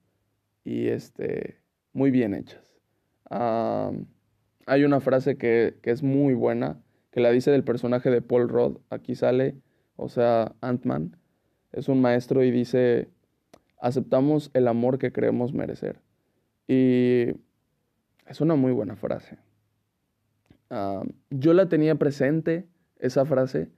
y 0.65 0.89
este, 0.89 1.61
muy 1.93 2.11
bien 2.11 2.35
hechas. 2.35 2.79
hay 3.31 4.85
una 4.85 5.01
frase 5.01 5.37
que, 5.37 5.79
que, 5.83 5.91
es 5.91 6.03
muy 6.03 6.35
buena, 6.35 6.81
que 7.11 7.21
la 7.21 7.31
dice 7.31 7.51
del 7.51 7.65
personaje 7.65 8.11
de 8.11 8.23
Paul 8.23 8.49
Rudd, 8.49 8.79
aquí 8.91 9.15
sale, 9.15 9.57
o 9.97 10.09
sea, 10.09 10.55
Ant-Man, 10.61 11.17
es 11.73 11.89
un 11.89 12.01
maestro 12.01 12.43
y 12.43 12.51
dice, 12.51 13.09
aceptamos 13.81 14.51
el 14.55 14.69
amor 14.69 14.99
que 14.99 15.13
creemos 15.13 15.53
merecer. 15.53 16.01
Y 16.67 17.27
es 18.27 18.41
una 18.41 18.55
muy 18.55 18.73
buena 18.73 18.97
frase. 18.97 19.39
yo 21.31 21.53
la 21.53 21.69
tenía 21.69 21.97
presente, 21.97 22.69
esa 22.99 23.25
frase, 23.25 23.71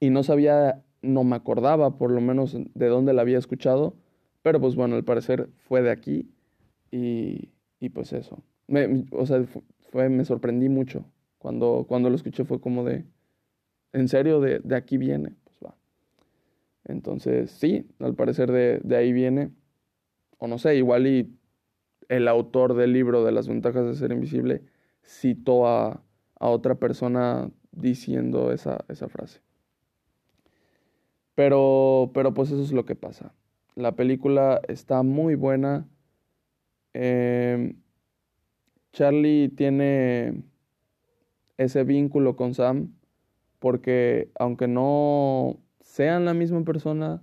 y 0.00 0.10
no 0.10 0.22
sabía, 0.22 0.82
no 1.02 1.24
me 1.24 1.36
acordaba 1.36 1.96
por 1.98 2.10
lo 2.10 2.20
menos 2.20 2.56
de 2.74 2.86
dónde 2.86 3.12
la 3.12 3.22
había 3.22 3.38
escuchado, 3.38 3.94
pero 4.42 4.60
pues 4.60 4.76
bueno, 4.76 4.96
al 4.96 5.04
parecer 5.04 5.48
fue 5.56 5.82
de 5.82 5.90
aquí 5.90 6.30
y, 6.90 7.50
y 7.80 7.88
pues 7.88 8.12
eso. 8.12 8.42
Me, 8.68 9.04
o 9.12 9.26
sea, 9.26 9.44
fue, 9.90 10.08
me 10.08 10.24
sorprendí 10.24 10.68
mucho. 10.68 11.04
Cuando, 11.38 11.84
cuando 11.88 12.10
lo 12.10 12.16
escuché 12.16 12.44
fue 12.44 12.60
como 12.60 12.84
de, 12.84 13.04
¿en 13.92 14.08
serio 14.08 14.40
de, 14.40 14.60
de 14.60 14.76
aquí 14.76 14.98
viene? 14.98 15.34
Pues 15.44 15.58
va. 15.64 15.76
Entonces, 16.84 17.50
sí, 17.50 17.86
al 17.98 18.14
parecer 18.14 18.50
de, 18.52 18.80
de 18.82 18.96
ahí 18.96 19.12
viene. 19.12 19.50
O 20.38 20.48
no 20.48 20.58
sé, 20.58 20.76
igual 20.76 21.06
y 21.06 21.36
el 22.08 22.28
autor 22.28 22.74
del 22.74 22.92
libro 22.92 23.24
de 23.24 23.32
las 23.32 23.48
ventajas 23.48 23.86
de 23.86 23.94
ser 23.94 24.12
invisible 24.12 24.62
citó 25.02 25.66
a, 25.66 26.02
a 26.38 26.48
otra 26.48 26.76
persona 26.76 27.50
diciendo 27.72 28.52
esa, 28.52 28.84
esa 28.88 29.08
frase. 29.08 29.40
Pero, 31.36 32.10
pero 32.14 32.34
pues 32.34 32.50
eso 32.50 32.62
es 32.62 32.72
lo 32.72 32.86
que 32.86 32.96
pasa. 32.96 33.32
La 33.76 33.94
película 33.94 34.60
está 34.68 35.02
muy 35.02 35.34
buena. 35.36 35.86
Em, 36.94 37.76
Charlie 38.92 39.50
tiene 39.50 40.42
ese 41.58 41.84
vínculo 41.84 42.36
con 42.36 42.54
Sam 42.54 42.94
porque 43.58 44.30
aunque 44.38 44.66
no 44.66 45.58
sean 45.80 46.24
la 46.24 46.32
misma 46.32 46.64
persona 46.64 47.22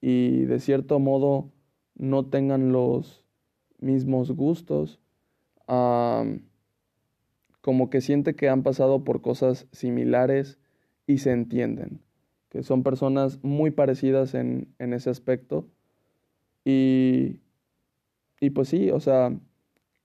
y 0.00 0.44
de 0.44 0.60
cierto 0.60 1.00
modo 1.00 1.50
no 1.96 2.26
tengan 2.26 2.70
los 2.70 3.24
mismos 3.80 4.30
gustos, 4.30 5.00
como 5.66 6.38
que 7.90 8.00
siente 8.00 8.36
que 8.36 8.48
han 8.48 8.62
pasado 8.62 9.02
por 9.02 9.22
cosas 9.22 9.66
similares 9.72 10.58
y 11.06 11.18
se 11.18 11.32
entienden 11.32 12.03
que 12.54 12.62
son 12.62 12.84
personas 12.84 13.42
muy 13.42 13.72
parecidas 13.72 14.32
en, 14.34 14.72
ese 14.78 15.10
aspecto. 15.10 15.66
Y, 16.64 17.40
y, 18.38 18.50
pues 18.50 18.68
sí, 18.68 18.92
o 18.92 19.00
sea, 19.00 19.36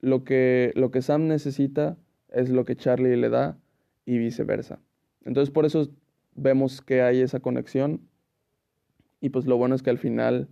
lo 0.00 0.24
que, 0.24 0.72
lo 0.74 0.90
que 0.90 1.00
Sam 1.00 1.28
necesita 1.28 1.96
es 2.28 2.50
lo 2.50 2.64
que 2.64 2.74
Charlie 2.74 3.16
le 3.16 3.28
da 3.28 3.56
y 4.04 4.18
viceversa. 4.18 4.80
Entonces 5.24 5.52
por 5.52 5.64
eso 5.64 5.90
vemos 6.34 6.82
que 6.82 7.02
hay 7.02 7.20
esa 7.20 7.38
conexión 7.38 8.00
y 9.20 9.28
pues 9.28 9.46
lo 9.46 9.56
bueno 9.56 9.76
es 9.76 9.84
que 9.84 9.90
al 9.90 9.98
final 9.98 10.48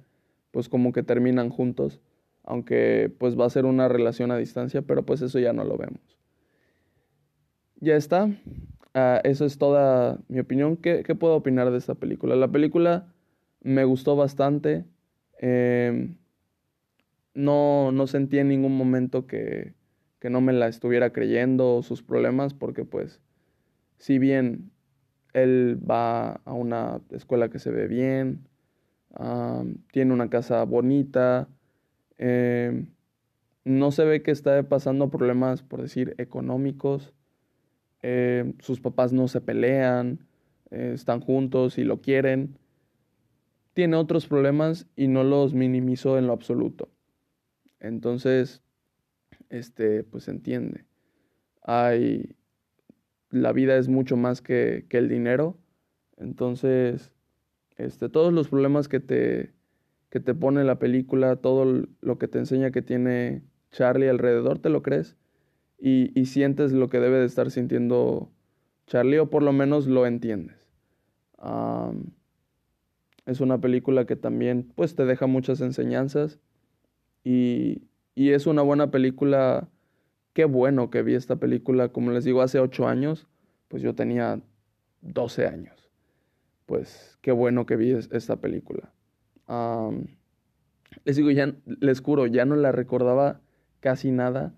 pues 0.53 0.69
como 0.69 0.93
que 0.93 1.03
terminan 1.03 1.51
juntos, 1.51 2.01
aunque 2.45 3.13
pues 3.19 3.37
va 3.37 3.47
a 3.47 3.51
ser 3.51 3.65
una 3.65 3.89
relación 3.89 4.31
a 4.31 4.37
distancia, 4.37 4.83
pero 4.83 5.05
pues 5.05 5.21
eso 5.21 5.41
ya 5.41 5.53
no 5.53 5.65
lo 5.65 5.77
vemos. 5.77 6.17
Ya 7.81 7.97
está, 7.97 8.31
Ah, 8.95 9.21
eso 9.25 9.45
es 9.45 9.59
toda 9.59 10.19
mi 10.29 10.41
opinión. 10.41 10.77
¿Qué, 10.77 11.03
puedo 11.15 11.37
opinar 11.37 11.71
de 11.71 11.79
esta 11.79 11.95
película? 11.95 12.37
La 12.37 12.49
película 12.49 13.13
me 13.63 13.85
gustó 13.85 14.17
bastante. 14.17 14.85
Em, 15.39 16.17
no, 17.35 17.93
no 17.93 18.07
sentí 18.07 18.39
en 18.39 18.49
ningún 18.49 18.77
momento 18.77 19.27
que, 19.27 19.75
que, 20.19 20.31
no 20.31 20.41
me 20.41 20.53
la 20.53 20.69
estuviera 20.69 21.13
creyendo 21.13 21.83
sus 21.83 22.03
problemas, 22.03 22.55
porque 22.55 22.85
pues, 22.85 23.21
si 23.99 24.19
bien 24.19 24.73
él 25.33 25.79
va 25.89 26.41
a 26.45 26.53
una 26.53 27.01
escuela 27.11 27.51
que 27.51 27.59
se 27.59 27.71
ve 27.71 27.87
bien, 27.89 28.49
tiene 29.93 30.13
una 30.13 30.31
casa 30.31 30.65
bonita, 30.65 31.49
em, 32.19 32.89
no 33.65 33.91
se 33.91 34.05
ve 34.05 34.23
que 34.23 34.31
está 34.31 34.63
pasando 34.69 35.11
problemas, 35.11 35.63
por 35.63 35.83
decir, 35.83 36.15
económicos. 36.19 37.13
Eh, 38.03 38.55
sus 38.61 38.81
papás 38.81 39.13
no 39.13 39.29
se 39.29 39.41
pelean, 39.41 40.27
eh, 40.71 40.93
están 40.95 41.21
juntos 41.21 41.79
y 41.79 41.85
lo 41.85 42.01
quieren. 42.01 42.59
Tiene 43.75 43.97
otros 43.97 44.27
problemas 44.27 44.87
y 44.97 45.09
no 45.09 45.25
los 45.25 45.55
minimizó 45.55 46.19
en 46.19 46.27
lo 46.27 46.33
absoluto. 46.33 46.91
Entonces, 47.81 48.63
este, 49.51 50.05
pues 50.05 50.29
entiende. 50.29 50.85
Hay, 51.63 52.37
la 53.31 53.53
vida 53.53 53.77
es 53.77 53.89
mucho 53.89 54.17
más 54.17 54.43
que, 54.43 54.87
que 54.89 54.99
el 54.99 55.09
dinero. 55.09 55.57
Entonces, 56.17 57.13
este, 57.77 58.09
todos 58.09 58.33
los 58.33 58.49
problemas 58.49 58.89
que 58.89 59.01
te, 59.01 59.53
que 60.11 60.21
te 60.21 60.35
pone 60.35 60.65
la 60.65 60.79
película, 60.79 61.37
todo 61.37 61.87
lo 62.01 62.19
que 62.19 62.29
te 62.29 62.39
enseña 62.39 62.71
que 62.71 62.83
tiene 62.83 63.45
Charlie 63.71 64.09
alrededor, 64.09 64.59
¿te 64.59 64.71
lo 64.71 64.83
crees? 64.83 65.17
Y, 65.79 66.27
sientes 66.27 66.73
lo 66.73 66.89
que 66.89 66.99
debe 66.99 67.19
de 67.19 67.27
estar 67.27 67.51
sintiendo 67.51 68.31
Charlie, 68.87 69.19
o 69.19 69.31
por 69.31 69.43
lo 69.43 69.53
menos 69.53 69.87
lo 69.87 70.07
entiendes. 70.07 70.69
es 73.27 73.41
una 73.41 73.61
película 73.61 74.05
que 74.05 74.17
también 74.17 74.73
pues 74.75 74.97
te 74.97 75.05
deja 75.05 75.27
muchas 75.27 75.61
enseñanzas 75.61 76.41
y, 77.23 77.83
y, 78.15 78.31
es 78.31 78.47
una 78.47 78.63
buena 78.63 78.91
película. 78.91 79.69
Qué 80.33 80.45
bueno 80.45 80.91
que 80.91 81.03
vi 81.03 81.15
esta 81.15 81.37
película, 81.37 81.89
como 81.89 82.13
les 82.13 82.25
digo, 82.25 82.43
hace 82.43 82.61
ocho 82.61 82.87
años, 82.87 83.27
pues 83.69 83.83
yo 83.83 83.95
tenía 83.95 84.41
12 85.01 85.47
años. 85.47 85.91
Pues 86.67 87.19
qué 87.23 87.33
bueno 87.33 87.67
que 87.67 87.77
vi 87.77 87.93
esta 87.93 88.37
película. 88.37 88.93
les 91.05 91.17
digo, 91.17 91.31
ya, 91.31 91.55
les 91.67 92.01
juro, 92.01 92.27
ya 92.27 92.45
no 92.45 92.57
la 92.57 92.73
recordaba 92.73 93.41
casi 93.81 94.11
nada 94.11 94.55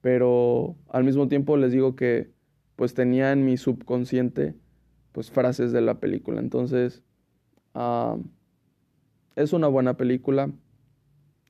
pero 0.00 0.76
al 0.88 1.04
mismo 1.04 1.28
tiempo 1.28 1.56
les 1.56 1.72
digo 1.72 1.96
que 1.96 2.30
pues 2.76 2.94
tenía 2.94 3.32
en 3.32 3.44
mi 3.44 3.56
subconsciente 3.56 4.54
pues 5.16 5.30
frases 5.30 5.72
de 5.72 5.80
la 5.80 5.98
película. 5.98 6.40
Entonces, 6.40 7.02
ah, 7.74 8.18
es 9.34 9.54
una 9.54 9.66
buena 9.66 9.96
película. 9.96 10.50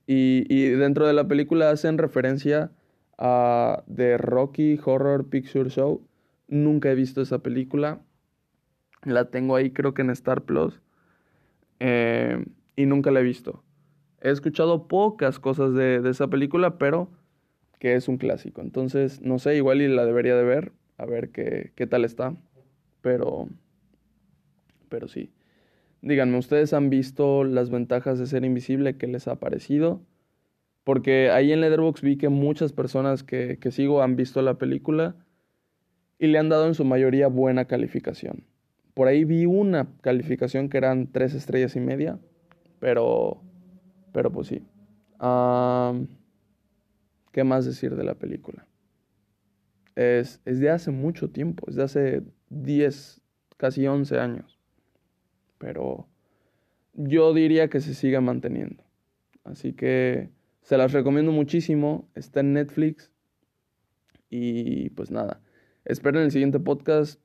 Y, 0.09 0.69
dentro 0.69 1.05
de 1.05 1.11
la 1.11 1.27
película 1.27 1.69
hacen 1.69 1.97
referencia 1.97 2.71
a 3.17 3.83
The 3.93 4.17
Rocky 4.17 4.79
Horror 4.83 5.27
Picture 5.27 5.69
Show. 5.69 6.07
Nunca 6.47 6.89
he 6.89 6.95
visto 6.95 7.21
esa 7.21 7.39
película. 7.39 7.99
La 9.03 9.29
tengo 9.29 9.57
ahí 9.57 9.71
creo 9.71 9.93
que 9.93 10.01
en 10.01 10.11
Star 10.11 10.43
Plus. 10.43 10.81
Eh, 11.81 12.45
y 12.77 12.85
nunca 12.85 13.11
la 13.11 13.19
he 13.19 13.23
visto. 13.23 13.65
He 14.21 14.29
escuchado 14.29 14.87
pocas 14.87 15.39
cosas 15.39 15.73
de 15.73 16.01
esa 16.09 16.27
película, 16.29 16.77
pero 16.77 17.11
que 17.79 17.95
es 17.95 18.07
un 18.07 18.17
clásico. 18.17 18.61
Entonces, 18.61 19.21
no 19.21 19.39
sé, 19.39 19.55
igual 19.55 19.81
y 19.81 19.87
la 19.87 20.05
debería 20.05 20.35
de 20.35 20.43
ver, 20.43 20.71
a 20.97 21.05
ver 21.05 21.29
qué, 21.29 21.71
qué 21.75 21.87
tal 21.87 22.05
está. 22.05 22.35
Pero, 23.01 23.49
pero 24.89 25.07
sí. 25.07 25.31
Díganme, 26.01 26.37
¿ustedes 26.37 26.73
han 26.73 26.89
visto 26.89 27.43
las 27.43 27.69
ventajas 27.69 28.19
de 28.19 28.27
ser 28.27 28.45
invisible? 28.45 28.97
¿Qué 28.97 29.07
les 29.07 29.27
ha 29.27 29.35
parecido? 29.39 30.01
Porque 30.83 31.31
ahí 31.31 31.51
en 31.51 31.61
Letterboxd 31.61 32.03
vi 32.03 32.17
que 32.17 32.29
muchas 32.29 32.71
personas 32.71 33.23
que, 33.23 33.57
que 33.59 33.71
sigo 33.71 34.01
han 34.01 34.15
visto 34.15 34.41
la 34.41 34.57
película 34.57 35.15
y 36.19 36.27
le 36.27 36.37
han 36.37 36.49
dado 36.49 36.67
en 36.67 36.75
su 36.75 36.85
mayoría 36.85 37.27
buena 37.27 37.65
calificación. 37.65 38.45
Por 38.93 39.07
ahí 39.07 39.25
vi 39.25 39.45
una 39.45 39.87
calificación 40.01 40.69
que 40.69 40.77
eran 40.77 41.11
tres 41.11 41.33
estrellas 41.33 41.75
y 41.75 41.79
media, 41.79 42.19
pero, 42.79 43.41
pero 44.11 44.31
pues 44.31 44.47
sí. 44.47 44.63
¿Qué 47.37 47.43
más 47.43 47.67
decir 47.67 47.95
de 47.95 48.03
la 48.03 48.15
película? 48.15 48.65
Es, 49.93 50.41
es 50.45 50.59
de 50.59 50.71
hace 50.71 50.89
mucho 50.89 51.29
tiempo, 51.29 51.69
es 51.69 51.75
de 51.75 51.83
hace 51.83 52.23
10, 52.49 53.21
casi 53.57 53.85
11 53.85 54.17
años. 54.17 54.57
Pero 55.59 56.07
yo 56.95 57.35
diría 57.35 57.69
que 57.69 57.79
se 57.79 57.93
sigue 57.93 58.19
manteniendo. 58.21 58.83
Así 59.43 59.73
que 59.73 60.31
se 60.63 60.79
las 60.79 60.93
recomiendo 60.93 61.31
muchísimo. 61.31 62.09
Está 62.15 62.39
en 62.39 62.53
Netflix. 62.53 63.11
Y 64.31 64.89
pues 64.95 65.11
nada, 65.11 65.39
esperen 65.85 66.23
el 66.23 66.31
siguiente 66.31 66.59
podcast. 66.59 67.21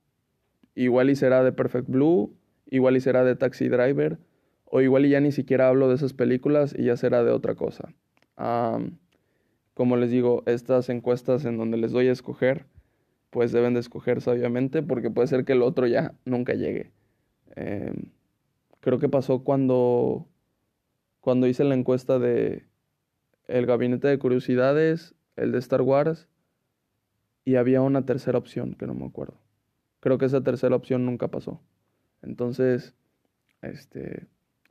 igual 0.75 1.09
y 1.09 1.15
será 1.15 1.43
de 1.43 1.53
Perfect 1.53 1.89
Blue, 1.89 2.37
igual 2.67 2.97
y 2.97 3.01
será 3.01 3.23
de 3.23 3.35
Taxi 3.35 3.67
Driver, 3.67 4.19
o 4.65 4.79
igual 4.79 5.07
y 5.07 5.09
ya 5.09 5.21
ni 5.21 5.31
siquiera 5.31 5.69
hablo 5.69 5.89
de 5.89 5.95
esas 5.95 6.13
películas 6.13 6.75
y 6.77 6.83
ya 6.83 6.97
será 6.97 7.23
de 7.23 7.31
otra 7.31 7.55
cosa. 7.55 7.95
Como 9.73 9.97
les 9.97 10.11
digo, 10.11 10.43
estas 10.45 10.89
encuestas 10.89 11.45
en 11.45 11.57
donde 11.57 11.77
les 11.77 11.91
doy 11.91 12.07
a 12.07 12.11
escoger, 12.11 12.65
pues 13.29 13.51
deben 13.51 13.73
de 13.73 13.79
escoger 13.79 14.21
sabiamente 14.21 14.83
porque 14.83 15.09
puede 15.09 15.27
ser 15.27 15.45
que 15.45 15.53
el 15.53 15.63
otro 15.63 15.87
ya 15.87 16.13
nunca 16.25 16.53
llegue. 16.53 16.91
Em, 17.55 18.11
creo 18.79 18.99
que 18.99 19.09
pasó 19.09 19.43
cuando, 19.43 20.27
cuando 21.19 21.47
hice 21.47 21.63
la 21.63 21.75
encuesta 21.75 22.19
de 22.19 22.65
el 23.47 23.65
gabinete 23.65 24.07
de 24.07 24.19
curiosidades, 24.19 25.15
el 25.35 25.51
de 25.51 25.59
Star 25.59 25.81
Wars, 25.81 26.27
y 27.45 27.55
había 27.55 27.81
una 27.81 28.05
tercera 28.05 28.37
opción 28.37 28.75
que 28.75 28.87
no 28.87 28.93
me 28.93 29.05
acuerdo. 29.05 29.37
Creo 29.99 30.17
que 30.17 30.25
esa 30.25 30.41
tercera 30.41 30.75
opción 30.75 31.05
nunca 31.05 31.29
pasó. 31.29 31.61
Entonces, 32.21 32.93
este, 33.61 34.27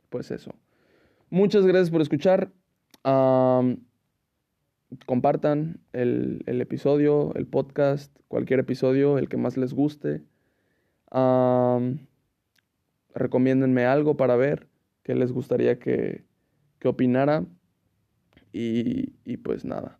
pues 0.09 0.31
eso. 0.31 0.55
Muchas 1.29 1.65
gracias 1.65 1.91
por 1.91 2.01
escuchar. 2.01 2.51
Compartan 5.05 5.79
el, 5.93 6.43
el, 6.45 6.61
episodio, 6.61 7.33
el 7.35 7.47
podcast, 7.47 8.15
cualquier 8.27 8.59
episodio, 8.59 9.17
el 9.17 9.29
que 9.29 9.37
más 9.37 9.57
les 9.57 9.73
guste. 9.73 10.21
recomiéndenme 13.15 13.85
algo 13.85 14.17
para 14.17 14.35
ver 14.35 14.67
qué 15.03 15.15
les 15.15 15.31
gustaría 15.31 15.79
que, 15.79 16.23
que 16.79 16.87
opinara. 16.87 17.45
Y, 18.51 19.13
y 19.25 19.37
pues 19.37 19.65
nada. 19.65 19.99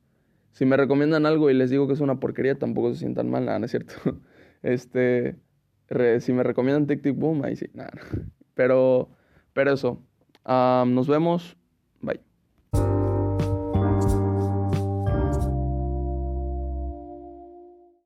Si 0.51 0.65
me 0.65 0.77
recomiendan 0.77 1.25
algo 1.25 1.49
y 1.49 1.55
les 1.55 1.71
digo 1.71 1.87
que 1.87 1.93
es 1.93 1.99
una 1.99 2.19
porquería, 2.19 2.59
tampoco 2.59 2.93
se 2.93 2.99
sientan 2.99 3.29
mal, 3.29 3.45
nada, 3.45 3.59
¿no 3.59 3.65
es 3.65 3.71
cierto? 3.71 3.93
Este, 4.63 5.35
si 6.21 6.31
me 6.31 6.41
recomiendan 6.41 6.87
Tic 6.87 7.01
Tic 7.01 7.17
Boom, 7.17 7.43
ahí 7.43 7.57
sí, 7.57 7.65
nada. 7.73 7.91
Pero, 8.55 9.09
pero 9.53 9.73
eso. 9.73 10.01
nos 10.45 11.07
vemos. 11.07 11.57